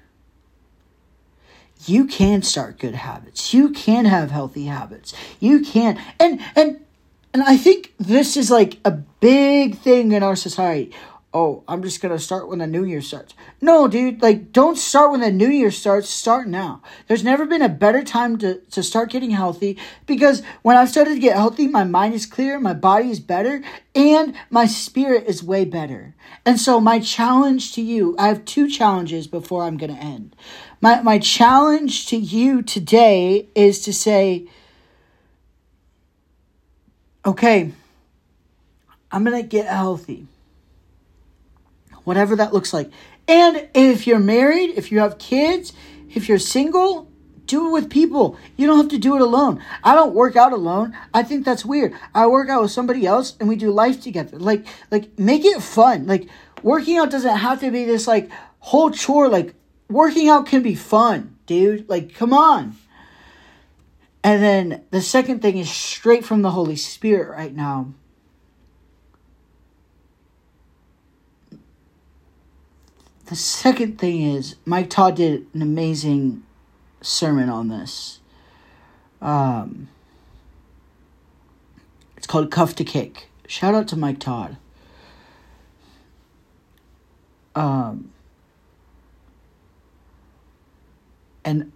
You 1.85 2.05
can 2.05 2.41
start 2.41 2.79
good 2.79 2.95
habits. 2.95 3.53
You 3.53 3.69
can 3.69 4.05
have 4.05 4.31
healthy 4.31 4.65
habits. 4.65 5.13
You 5.39 5.61
can 5.61 6.01
and 6.19 6.41
and 6.55 6.79
and 7.33 7.43
I 7.43 7.57
think 7.57 7.93
this 7.99 8.37
is 8.37 8.49
like 8.49 8.79
a 8.85 8.91
big 8.91 9.77
thing 9.77 10.11
in 10.13 10.23
our 10.23 10.35
society 10.35 10.93
oh, 11.33 11.63
I'm 11.67 11.81
just 11.81 11.99
going 11.99 12.15
to 12.15 12.23
start 12.23 12.47
when 12.47 12.59
the 12.59 12.67
new 12.67 12.85
year 12.85 13.01
starts. 13.01 13.33
No, 13.59 13.87
dude, 13.87 14.21
like, 14.21 14.51
don't 14.51 14.77
start 14.77 15.11
when 15.11 15.21
the 15.21 15.31
new 15.31 15.49
year 15.49 15.71
starts. 15.71 16.07
Start 16.09 16.47
now. 16.47 16.83
There's 17.07 17.23
never 17.23 17.45
been 17.45 17.63
a 17.63 17.69
better 17.69 18.03
time 18.03 18.37
to, 18.37 18.59
to 18.59 18.83
start 18.83 19.09
getting 19.09 19.31
healthy 19.31 19.77
because 20.05 20.43
when 20.61 20.77
I 20.77 20.85
started 20.85 21.15
to 21.15 21.19
get 21.19 21.35
healthy, 21.35 21.67
my 21.67 21.83
mind 21.83 22.13
is 22.13 22.27
clear, 22.27 22.59
my 22.59 22.73
body 22.73 23.09
is 23.09 23.19
better, 23.19 23.63
and 23.95 24.35
my 24.51 24.67
spirit 24.67 25.25
is 25.25 25.43
way 25.43 25.65
better. 25.65 26.13
And 26.45 26.59
so, 26.59 26.79
my 26.79 26.99
challenge 26.99 27.73
to 27.73 27.81
you 27.81 28.15
I 28.19 28.27
have 28.27 28.45
two 28.45 28.69
challenges 28.69 29.25
before 29.25 29.63
I'm 29.63 29.77
going 29.77 29.95
to 29.95 30.01
end. 30.01 30.35
My, 30.81 31.01
my 31.01 31.17
challenge 31.17 32.05
to 32.07 32.17
you 32.17 32.61
today 32.61 33.47
is 33.55 33.81
to 33.85 33.93
say, 33.93 34.47
okay, 37.25 37.71
I'm 39.11 39.23
going 39.23 39.41
to 39.41 39.47
get 39.47 39.65
healthy 39.67 40.27
whatever 42.03 42.35
that 42.35 42.53
looks 42.53 42.73
like. 42.73 42.91
And 43.27 43.67
if 43.73 44.05
you're 44.05 44.19
married, 44.19 44.71
if 44.75 44.91
you 44.91 44.99
have 44.99 45.17
kids, 45.17 45.73
if 46.13 46.27
you're 46.27 46.39
single, 46.39 47.09
do 47.45 47.67
it 47.67 47.71
with 47.71 47.89
people. 47.89 48.37
You 48.55 48.67
don't 48.67 48.77
have 48.77 48.89
to 48.89 48.97
do 48.97 49.15
it 49.15 49.21
alone. 49.21 49.63
I 49.83 49.95
don't 49.95 50.13
work 50.13 50.35
out 50.35 50.53
alone. 50.53 50.95
I 51.13 51.23
think 51.23 51.45
that's 51.45 51.65
weird. 51.65 51.93
I 52.13 52.27
work 52.27 52.49
out 52.49 52.61
with 52.61 52.71
somebody 52.71 53.05
else 53.05 53.35
and 53.39 53.49
we 53.49 53.55
do 53.55 53.71
life 53.71 54.01
together. 54.01 54.39
Like 54.39 54.65
like 54.91 55.17
make 55.19 55.45
it 55.45 55.61
fun. 55.61 56.07
Like 56.07 56.27
working 56.61 56.97
out 56.97 57.11
doesn't 57.11 57.37
have 57.37 57.59
to 57.61 57.71
be 57.71 57.85
this 57.85 58.07
like 58.07 58.29
whole 58.59 58.91
chore 58.91 59.27
like 59.27 59.55
working 59.89 60.29
out 60.29 60.47
can 60.47 60.61
be 60.61 60.75
fun, 60.75 61.37
dude. 61.45 61.89
Like 61.89 62.15
come 62.15 62.33
on. 62.33 62.75
And 64.23 64.41
then 64.41 64.83
the 64.91 65.01
second 65.01 65.41
thing 65.41 65.57
is 65.57 65.69
straight 65.69 66.23
from 66.23 66.43
the 66.43 66.51
Holy 66.51 66.77
Spirit 66.77 67.29
right 67.29 67.53
now. 67.53 67.93
The 73.25 73.35
second 73.35 73.99
thing 73.99 74.21
is 74.21 74.55
Mike 74.65 74.89
Todd 74.89 75.15
did 75.15 75.47
an 75.53 75.61
amazing 75.61 76.43
sermon 77.01 77.49
on 77.49 77.69
this. 77.69 78.19
Um, 79.21 79.89
it's 82.17 82.27
called 82.27 82.51
Cuff 82.51 82.75
to 82.75 82.83
Kick. 82.83 83.29
Shout 83.47 83.73
out 83.73 83.87
to 83.89 83.95
Mike 83.95 84.19
Todd. 84.19 84.57
Um, 87.55 88.11
and 91.45 91.71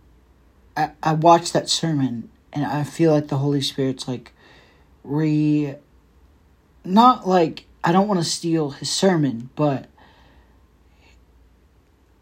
I, 0.76 0.91
I 1.04 1.14
watched 1.14 1.54
that 1.54 1.70
sermon 1.70 2.30
and 2.52 2.66
I 2.66 2.84
feel 2.84 3.12
like 3.14 3.28
the 3.28 3.38
Holy 3.38 3.62
Spirit's 3.62 4.08
like 4.08 4.34
re 5.04 5.76
not 6.84 7.28
like 7.28 7.66
I 7.84 7.91
don't 7.91 8.08
want 8.08 8.20
to 8.20 8.26
steal 8.26 8.72
his 8.72 8.89
sermon, 8.89 9.50
but 9.56 9.88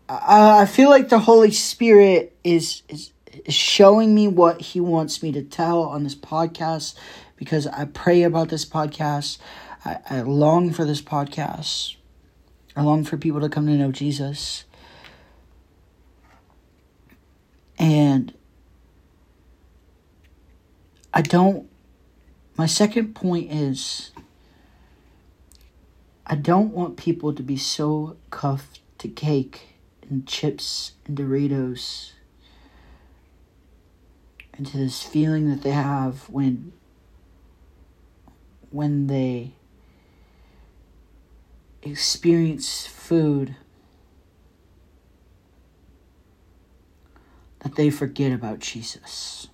I, 0.08 0.62
I 0.62 0.66
feel 0.66 0.90
like 0.90 1.10
the 1.10 1.20
Holy 1.20 1.52
Spirit 1.52 2.38
is, 2.44 2.84
is 2.90 3.12
showing 3.48 4.14
me 4.14 4.28
what 4.28 4.62
he 4.62 4.80
wants 4.80 5.24
me 5.24 5.32
to 5.32 5.42
tell 5.42 5.84
on 5.84 6.04
this 6.04 6.16
podcast 6.16 6.96
because 7.38 7.68
I 7.68 7.86
pray 7.86 8.24
about 8.24 8.50
this 8.50 8.66
podcast. 8.66 9.40
I, 9.84 9.98
I 10.10 10.22
long 10.22 10.72
for 10.72 10.86
this 10.86 11.02
podcast. 11.02 11.96
I 12.76 12.84
long 12.84 13.04
for 13.04 13.18
people 13.18 13.42
to 13.42 13.50
come 13.50 13.66
to 13.68 13.74
know 13.74 13.92
Jesus. 13.92 14.66
And 17.78 18.34
I 21.14 21.22
don't, 21.22 21.70
my 22.58 22.68
second 22.68 23.16
point 23.16 23.52
is 23.52 24.12
I 26.28 26.36
don't 26.36 26.74
want 26.74 26.98
people 26.98 27.34
to 27.34 27.44
be 27.44 27.58
so 27.58 28.18
cuffed 28.30 28.80
to 29.00 29.08
cake 29.08 29.75
and 30.10 30.28
chips 30.28 30.94
and 31.06 31.18
Doritos 31.18 32.12
and 34.54 34.66
to 34.68 34.78
this 34.78 35.04
feeling 35.04 35.50
that 35.50 35.64
they 35.64 35.72
have 35.72 36.30
when 36.30 36.72
when 38.72 39.08
they 39.08 39.54
experience 41.82 42.86
food 42.88 43.56
that 47.60 47.76
they 47.76 47.90
forget 47.90 48.32
about 48.32 48.60
Jesus. 48.60 49.48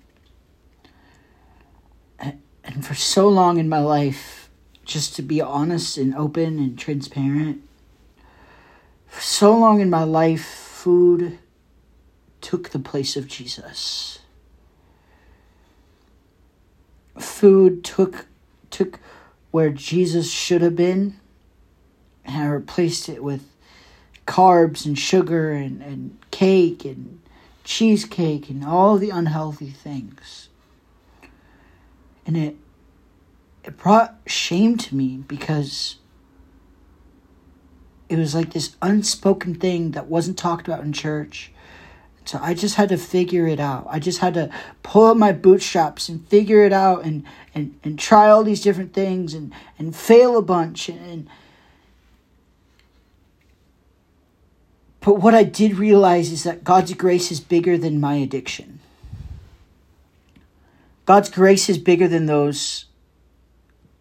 And 2.63 2.85
for 2.85 2.93
so 2.93 3.27
long 3.27 3.57
in 3.57 3.69
my 3.69 3.79
life, 3.79 4.49
just 4.85 5.15
to 5.15 5.21
be 5.21 5.41
honest 5.41 5.97
and 5.97 6.15
open 6.15 6.59
and 6.59 6.77
transparent, 6.77 7.61
so 9.19 9.57
long 9.57 9.81
in 9.81 9.89
my 9.89 10.03
life, 10.03 10.43
food 10.45 11.39
took 12.41 12.69
the 12.69 12.79
place 12.79 13.15
of 13.15 13.27
Jesus. 13.27 14.19
Food 17.19 17.83
took 17.83 18.27
took 18.69 18.99
where 19.51 19.69
Jesus 19.69 20.31
should 20.31 20.61
have 20.61 20.77
been 20.77 21.19
and 22.25 22.43
I 22.43 22.45
replaced 22.47 23.09
it 23.09 23.23
with 23.23 23.43
carbs 24.25 24.85
and 24.85 24.97
sugar 24.97 25.51
and, 25.51 25.81
and 25.81 26.17
cake 26.31 26.85
and 26.85 27.19
cheesecake 27.63 28.49
and 28.49 28.63
all 28.63 28.97
the 28.97 29.09
unhealthy 29.09 29.69
things. 29.69 30.49
And 32.25 32.37
it 32.37 32.55
it 33.63 33.77
brought 33.77 34.15
shame 34.25 34.77
to 34.77 34.95
me 34.95 35.17
because 35.17 35.97
it 38.11 38.17
was 38.17 38.35
like 38.35 38.51
this 38.51 38.75
unspoken 38.81 39.55
thing 39.55 39.91
that 39.91 40.07
wasn't 40.07 40.37
talked 40.37 40.67
about 40.67 40.83
in 40.83 40.91
church. 40.91 41.51
So 42.25 42.39
I 42.41 42.53
just 42.53 42.75
had 42.75 42.89
to 42.89 42.97
figure 42.97 43.47
it 43.47 43.59
out. 43.59 43.87
I 43.89 43.99
just 43.99 44.19
had 44.19 44.33
to 44.33 44.49
pull 44.83 45.05
up 45.05 45.15
my 45.15 45.31
bootstraps 45.31 46.09
and 46.09 46.27
figure 46.27 46.65
it 46.65 46.73
out 46.73 47.05
and, 47.05 47.23
and, 47.55 47.79
and 47.83 47.97
try 47.97 48.29
all 48.29 48.43
these 48.43 48.61
different 48.61 48.93
things 48.93 49.33
and, 49.33 49.53
and 49.79 49.95
fail 49.95 50.37
a 50.37 50.41
bunch 50.41 50.89
and, 50.89 51.29
But 54.99 55.15
what 55.15 55.33
I 55.33 55.43
did 55.43 55.77
realize 55.77 56.31
is 56.31 56.43
that 56.43 56.63
God's 56.63 56.93
grace 56.93 57.31
is 57.31 57.39
bigger 57.39 57.75
than 57.75 57.99
my 57.99 58.13
addiction. 58.15 58.79
God's 61.07 61.29
grace 61.29 61.69
is 61.69 61.79
bigger 61.79 62.07
than 62.07 62.27
those 62.27 62.85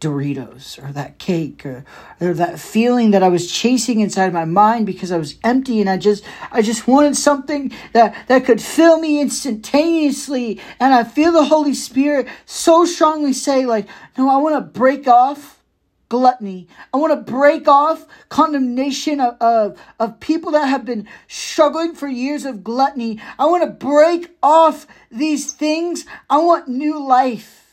Doritos 0.01 0.82
or 0.82 0.92
that 0.92 1.18
cake 1.18 1.64
or, 1.66 1.84
or 2.20 2.32
that 2.32 2.59
feeling 2.59 3.11
that 3.11 3.22
I 3.22 3.28
was 3.28 3.53
chasing 3.53 4.01
inside 4.01 4.32
my 4.32 4.46
mind 4.46 4.86
because 4.86 5.12
I 5.12 5.18
was 5.18 5.38
empty 5.44 5.80
and 5.80 5.90
I 5.90 5.98
just 5.98 6.24
I 6.51 6.62
just 6.62 6.88
wanted 6.88 7.16
something 7.16 7.72
that, 7.92 8.26
that 8.28 8.46
could 8.46 8.62
fill 8.62 8.98
me 8.98 9.20
instantaneously. 9.20 10.61
And 10.80 10.94
I 10.94 11.05
feel 11.05 11.32
the 11.32 11.44
Holy 11.44 11.74
Spirit 11.74 12.28
so 12.46 12.84
strongly 12.86 13.34
say, 13.34 13.66
like, 13.66 13.86
no, 14.16 14.28
I 14.28 14.38
want 14.38 14.57
to 14.57 14.78
break 14.78 15.07
off 15.07 15.61
gluttony. 16.09 16.66
I 16.92 16.96
want 16.96 17.12
to 17.12 17.32
break 17.32 17.68
off 17.68 18.07
condemnation 18.28 19.20
of, 19.20 19.36
of, 19.40 19.80
of, 20.01 20.18
people 20.18 20.51
that 20.53 20.66
have 20.66 20.84
been 20.84 21.07
struggling 21.28 21.94
for 21.94 22.09
years 22.09 22.44
of 22.44 22.64
gluttony. 22.64 23.20
I 23.38 23.46
want 23.46 23.62
to 23.62 23.70
break 23.70 24.36
off 24.42 24.86
these 25.11 25.53
things. 25.53 26.05
I 26.28 26.38
want 26.38 26.68
new 26.68 27.01
life. 27.01 27.70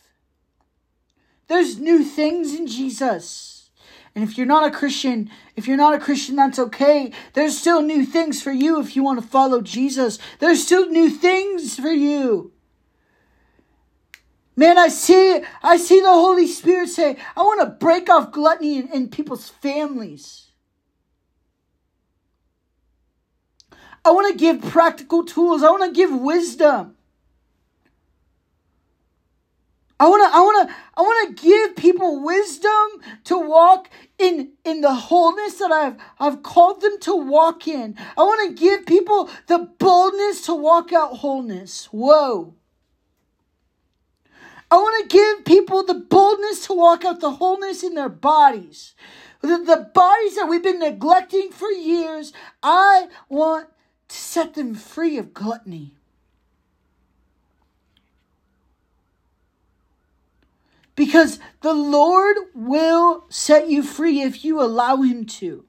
There's 1.48 1.80
new 1.80 2.04
things 2.04 2.54
in 2.54 2.68
Jesus. 2.68 3.70
And 4.14 4.24
if 4.24 4.38
you're 4.38 4.48
not 4.48 4.68
a 4.68 4.76
Christian, 4.76 5.30
if 5.56 5.68
you're 5.68 5.78
not 5.78 5.94
a 5.94 6.00
Christian, 6.00 6.36
that's 6.36 6.60
okay. 6.60 7.12
There's 7.34 7.58
still 7.58 7.82
new 7.82 8.06
things 8.06 8.42
for 8.42 8.52
you 8.52 8.80
if 8.80 8.96
you 8.96 9.04
want 9.04 9.22
to 9.22 9.28
follow 9.28 9.62
Jesus. 9.62 10.18
There's 10.40 10.64
still 10.64 10.90
new 10.90 11.10
things 11.10 11.80
for 11.80 11.92
you. 11.92 12.52
Man, 14.56 14.80
I 14.80 14.88
see, 14.88 15.42
I 15.62 15.78
see 15.78 16.02
the 16.02 16.08
Holy 16.08 16.48
Spirit 16.48 16.90
say, 16.90 17.18
I 17.36 17.44
want 17.44 17.62
to 17.62 17.68
break 17.68 18.10
off 18.10 18.32
gluttony 18.32 18.78
in, 18.78 18.88
in 18.88 19.10
people's 19.10 19.50
families. 19.50 20.48
I 24.04 24.10
want 24.12 24.32
to 24.32 24.38
give 24.38 24.64
practical 24.64 25.24
tools. 25.24 25.62
I 25.62 25.70
want 25.70 25.84
to 25.84 25.96
give 25.96 26.12
wisdom. 26.12 26.97
I 30.00 30.08
want 30.08 30.32
to 30.32 30.38
I 30.38 30.42
want 30.42 30.70
to 30.70 30.76
I 30.96 31.02
want 31.02 31.38
to 31.38 31.44
give 31.44 31.76
people 31.76 32.24
wisdom 32.24 32.88
to 33.26 33.38
walk 33.38 33.90
in 34.20 34.52
in 34.64 34.82
the 34.82 34.94
wholeness 34.94 35.56
that 35.56 35.72
I've 35.72 35.96
I've 36.20 36.44
called 36.44 36.82
them 36.82 37.00
to 37.02 37.16
walk 37.16 37.68
in. 37.68 37.96
I 38.16 38.22
want 38.22 38.48
to 38.50 38.62
give 38.62 38.86
people 38.86 39.30
the 39.48 39.60
boldness 39.80 40.42
to 40.46 40.54
walk 40.54 40.94
out 40.94 41.18
wholeness. 41.18 41.86
Whoa. 41.86 42.54
I 44.70 44.76
want 44.76 45.10
to 45.10 45.18
give 45.18 45.46
people 45.46 45.84
the 45.84 45.94
boldness 45.94 46.68
to 46.68 46.74
walk 46.74 47.06
out 47.06 47.22
the 47.22 47.32
wholeness 47.32 47.84
in 47.84 47.96
their 47.96 48.10
bodies. 48.10 48.96
The, 49.42 49.60
the 49.60 49.90
bodies 49.94 50.36
that 50.36 50.48
we've 50.48 50.64
been 50.64 50.80
neglecting 50.80 51.52
for 51.52 51.70
years, 51.70 52.34
I 52.62 53.08
want 53.30 53.70
to 54.10 54.16
set 54.16 54.56
them 54.56 54.76
free 54.76 55.18
of 55.18 55.34
gluttony. 55.34 55.94
Because 60.98 61.40
the 61.62 61.74
Lord 61.74 62.36
will 62.54 63.24
set 63.30 63.70
you 63.70 63.82
free 63.84 64.22
if 64.22 64.44
you 64.44 64.60
allow 64.60 64.98
Him 64.98 65.26
to. 65.40 65.64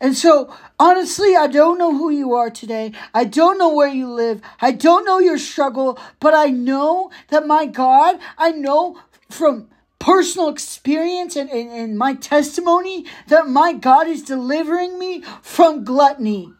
And 0.00 0.16
so, 0.16 0.54
honestly, 0.78 1.36
I 1.36 1.48
don't 1.48 1.78
know 1.78 1.96
who 1.96 2.08
you 2.10 2.32
are 2.34 2.50
today. 2.50 2.92
I 3.12 3.24
don't 3.24 3.58
know 3.58 3.74
where 3.74 3.88
you 3.88 4.08
live. 4.08 4.40
I 4.60 4.72
don't 4.72 5.04
know 5.04 5.18
your 5.18 5.38
struggle, 5.38 5.98
but 6.20 6.32
I 6.32 6.46
know 6.46 7.10
that 7.28 7.46
my 7.46 7.66
God, 7.66 8.18
I 8.38 8.52
know 8.52 9.00
from 9.28 9.68
personal 9.98 10.48
experience 10.48 11.34
and, 11.34 11.50
and, 11.50 11.70
and 11.70 11.98
my 11.98 12.14
testimony 12.14 13.04
that 13.26 13.48
my 13.48 13.72
God 13.72 14.06
is 14.06 14.22
delivering 14.22 14.98
me 14.98 15.22
from 15.42 15.84
gluttony. 15.84 16.52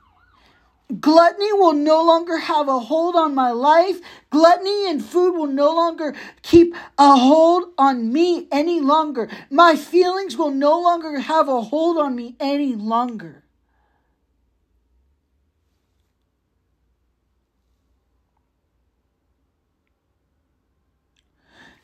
Gluttony 0.88 1.52
will 1.52 1.74
no 1.74 2.02
longer 2.02 2.38
have 2.38 2.66
a 2.66 2.78
hold 2.78 3.14
on 3.14 3.34
my 3.34 3.50
life. 3.50 4.00
Gluttony 4.30 4.88
and 4.88 5.04
food 5.04 5.36
will 5.36 5.46
no 5.46 5.74
longer 5.74 6.14
keep 6.40 6.74
a 6.96 7.16
hold 7.16 7.74
on 7.76 8.10
me 8.10 8.48
any 8.50 8.80
longer. 8.80 9.28
My 9.50 9.76
feelings 9.76 10.38
will 10.38 10.50
no 10.50 10.80
longer 10.80 11.20
have 11.20 11.46
a 11.48 11.60
hold 11.60 11.98
on 11.98 12.16
me 12.16 12.36
any 12.40 12.74
longer. 12.74 13.44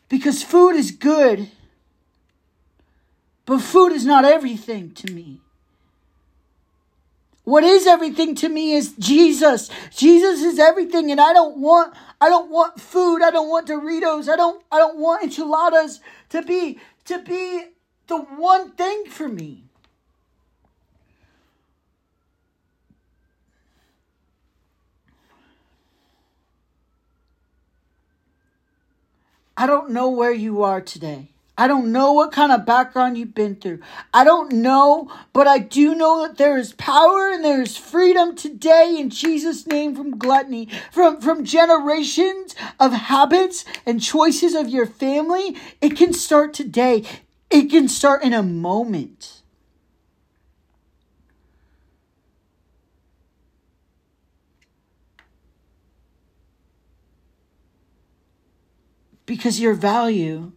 Because 0.09 0.43
food 0.43 0.77
is 0.77 0.91
good, 0.91 1.51
but 3.45 3.61
food 3.61 3.93
is 3.93 4.07
not 4.07 4.25
everything 4.25 4.93
to 4.93 5.13
me. 5.13 5.44
What 7.45 7.63
is 7.63 7.87
everything 7.87 8.35
to 8.37 8.49
me 8.49 8.73
is 8.73 8.95
Jesus. 8.99 9.71
Jesus 9.91 10.41
is 10.41 10.59
everything 10.59 11.11
and 11.11 11.21
I 11.21 11.35
don't 11.35 11.59
want 11.59 11.95
I 12.21 12.31
don't 12.31 12.51
want 12.51 12.81
food. 12.81 13.23
I 13.23 13.31
don't 13.31 13.51
want 13.51 13.69
Doritos. 13.69 14.29
I 14.29 14.37
don't 14.37 14.65
I 14.73 14.79
don't 14.79 14.99
want 14.99 15.25
enchiladas 15.25 16.01
to 16.31 16.43
be 16.43 16.81
to 17.05 17.19
be 17.23 17.67
the 18.07 18.17
one 18.17 18.73
thing 18.73 19.05
for 19.11 19.29
me. 19.29 19.65
I 29.57 29.67
don't 29.67 29.91
know 29.91 30.11
where 30.11 30.33
you 30.33 30.63
are 30.63 30.81
today. 30.81 31.34
I 31.57 31.69
don't 31.69 31.93
know 31.93 32.13
what 32.13 32.33
kind 32.33 32.51
of 32.51 32.67
background 32.67 33.17
you've 33.17 33.35
been 33.35 33.55
through. 33.55 33.79
I 34.13 34.25
don't 34.25 34.53
know, 34.55 35.09
but 35.33 35.47
I 35.47 35.59
do 35.59 35.95
know 35.95 36.27
that 36.27 36.37
there 36.37 36.59
is 36.59 36.73
power 36.73 37.31
and 37.31 37.45
there 37.45 37.63
is 37.63 37.77
freedom 37.77 38.35
today 38.35 38.97
in 38.99 39.09
Jesus' 39.09 39.65
name 39.65 39.95
from 39.95 40.19
gluttony, 40.19 40.69
from, 40.91 41.21
from 41.21 41.45
generations 41.45 42.57
of 42.81 42.93
habits 42.93 43.65
and 43.87 44.03
choices 44.03 44.55
of 44.55 44.69
your 44.69 44.87
family. 44.87 45.57
It 45.81 45.97
can 45.97 46.13
start 46.13 46.55
today. 46.55 47.05
It 47.51 47.71
can 47.71 47.87
start 47.87 48.25
in 48.25 48.33
a 48.33 48.43
moment. 48.43 49.43
Because 59.25 59.61
your 59.61 59.75
value 59.75 60.51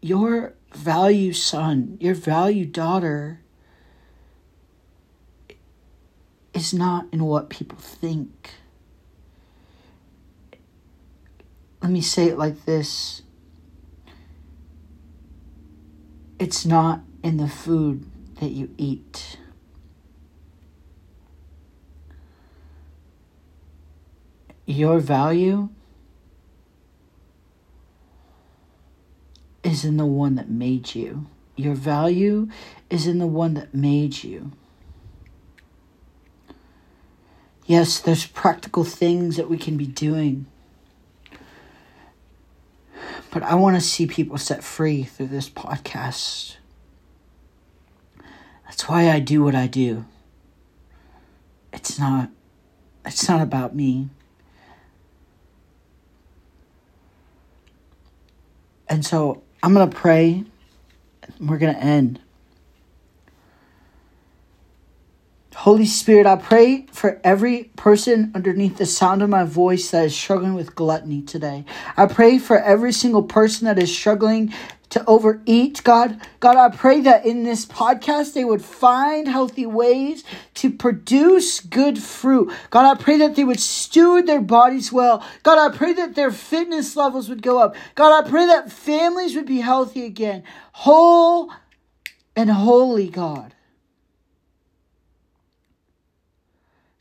your 0.00 0.54
value 0.72 1.32
son, 1.32 1.96
your 2.00 2.14
value 2.14 2.66
daughter 2.66 3.40
is 6.54 6.74
not 6.74 7.06
in 7.12 7.24
what 7.24 7.50
people 7.50 7.78
think. 7.78 8.50
Let 11.82 11.90
me 11.90 12.00
say 12.00 12.26
it 12.26 12.38
like 12.38 12.64
this 12.64 13.22
it's 16.38 16.66
not 16.66 17.02
in 17.22 17.36
the 17.36 17.48
food 17.48 18.04
that 18.40 18.50
you 18.50 18.74
eat. 18.76 19.38
Your 24.66 24.98
value 24.98 25.68
is 29.62 29.84
in 29.84 29.96
the 29.96 30.06
one 30.06 30.34
that 30.34 30.50
made 30.50 30.94
you. 30.94 31.26
Your 31.56 31.74
value 31.74 32.48
is 32.90 33.06
in 33.06 33.18
the 33.18 33.26
one 33.26 33.54
that 33.54 33.74
made 33.74 34.24
you. 34.24 34.52
Yes, 37.66 38.00
there's 38.00 38.26
practical 38.26 38.84
things 38.84 39.36
that 39.36 39.48
we 39.48 39.56
can 39.56 39.76
be 39.76 39.86
doing. 39.86 40.46
But 43.30 43.42
I 43.42 43.54
want 43.54 43.76
to 43.76 43.80
see 43.80 44.06
people 44.06 44.36
set 44.36 44.62
free 44.64 45.04
through 45.04 45.28
this 45.28 45.48
podcast. 45.48 46.56
That's 48.64 48.88
why 48.88 49.10
I 49.10 49.20
do 49.20 49.42
what 49.42 49.54
I 49.54 49.66
do. 49.66 50.04
It's 51.72 51.98
not 51.98 52.30
it's 53.04 53.28
not 53.28 53.40
about 53.40 53.74
me. 53.74 54.08
And 58.88 59.04
so 59.04 59.42
I'm 59.62 59.74
going 59.74 59.88
to 59.88 59.96
pray. 59.96 60.44
We're 61.38 61.58
going 61.58 61.74
to 61.74 61.80
end. 61.80 62.20
Holy 65.54 65.86
Spirit, 65.86 66.26
I 66.26 66.36
pray 66.36 66.86
for 66.90 67.20
every 67.22 67.64
person 67.76 68.32
underneath 68.34 68.78
the 68.78 68.86
sound 68.86 69.22
of 69.22 69.30
my 69.30 69.44
voice 69.44 69.92
that 69.92 70.06
is 70.06 70.16
struggling 70.16 70.54
with 70.54 70.74
gluttony 70.74 71.22
today. 71.22 71.64
I 71.96 72.06
pray 72.06 72.38
for 72.38 72.58
every 72.58 72.90
single 72.92 73.22
person 73.22 73.66
that 73.66 73.78
is 73.78 73.96
struggling 73.96 74.52
to 74.92 75.02
overeat. 75.06 75.82
God, 75.84 76.20
God, 76.38 76.56
I 76.56 76.74
pray 76.74 77.00
that 77.00 77.24
in 77.24 77.44
this 77.44 77.64
podcast 77.64 78.34
they 78.34 78.44
would 78.44 78.62
find 78.62 79.26
healthy 79.26 79.64
ways 79.64 80.22
to 80.54 80.70
produce 80.70 81.60
good 81.60 81.98
fruit. 81.98 82.52
God, 82.68 82.84
I 82.84 83.02
pray 83.02 83.16
that 83.18 83.34
they 83.34 83.42
would 83.42 83.58
steward 83.58 84.26
their 84.26 84.42
bodies 84.42 84.92
well. 84.92 85.26
God, 85.42 85.58
I 85.58 85.74
pray 85.74 85.94
that 85.94 86.14
their 86.14 86.30
fitness 86.30 86.94
levels 86.94 87.30
would 87.30 87.42
go 87.42 87.58
up. 87.58 87.74
God, 87.94 88.24
I 88.24 88.28
pray 88.28 88.46
that 88.46 88.70
families 88.70 89.34
would 89.34 89.46
be 89.46 89.60
healthy 89.60 90.04
again, 90.04 90.44
whole 90.72 91.50
and 92.36 92.50
holy, 92.50 93.08
God. 93.08 93.54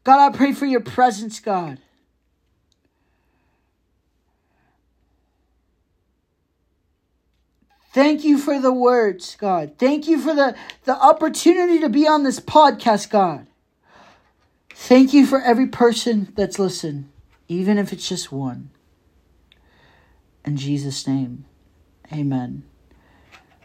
God, 0.05 0.31
I 0.31 0.35
pray 0.35 0.53
for 0.53 0.65
your 0.65 0.81
presence, 0.81 1.41
God. 1.41 1.77
Thank 7.93 8.23
you 8.23 8.37
for 8.37 8.57
the 8.57 8.71
words, 8.71 9.35
God. 9.37 9.73
Thank 9.77 10.07
you 10.07 10.17
for 10.17 10.33
the, 10.33 10.55
the 10.85 10.95
opportunity 10.95 11.79
to 11.79 11.89
be 11.89 12.07
on 12.07 12.23
this 12.23 12.39
podcast, 12.39 13.09
God. 13.09 13.47
Thank 14.73 15.13
you 15.13 15.25
for 15.25 15.41
every 15.41 15.67
person 15.67 16.31
that's 16.37 16.57
listened, 16.57 17.09
even 17.49 17.77
if 17.77 17.91
it's 17.91 18.07
just 18.07 18.31
one. 18.31 18.69
In 20.45 20.55
Jesus' 20.55 21.05
name, 21.05 21.43
amen. 22.13 22.63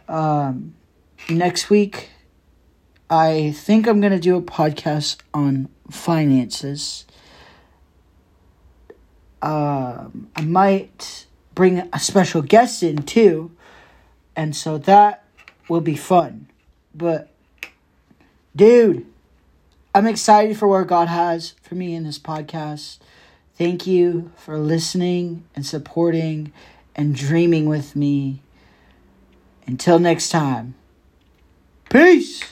Um, 0.08 0.74
next 1.30 1.70
week, 1.70 2.10
I 3.08 3.52
think 3.52 3.86
I'm 3.86 4.00
going 4.00 4.12
to 4.12 4.18
do 4.18 4.36
a 4.36 4.42
podcast 4.42 5.18
on 5.32 5.68
finances. 5.88 7.06
Um, 9.40 10.28
I 10.34 10.42
might 10.42 11.26
bring 11.54 11.88
a 11.92 12.00
special 12.00 12.42
guest 12.42 12.82
in 12.82 13.04
too 13.04 13.55
and 14.36 14.54
so 14.54 14.78
that 14.78 15.24
will 15.68 15.80
be 15.80 15.96
fun. 15.96 16.48
But, 16.94 17.30
dude, 18.54 19.06
I'm 19.94 20.06
excited 20.06 20.58
for 20.58 20.68
what 20.68 20.86
God 20.86 21.08
has 21.08 21.54
for 21.62 21.74
me 21.74 21.94
in 21.94 22.04
this 22.04 22.18
podcast. 22.18 22.98
Thank 23.56 23.86
you 23.86 24.30
for 24.36 24.58
listening 24.58 25.44
and 25.54 25.64
supporting 25.64 26.52
and 26.94 27.14
dreaming 27.14 27.66
with 27.66 27.96
me. 27.96 28.42
Until 29.66 29.98
next 29.98 30.28
time, 30.28 30.74
peace. 31.88 32.42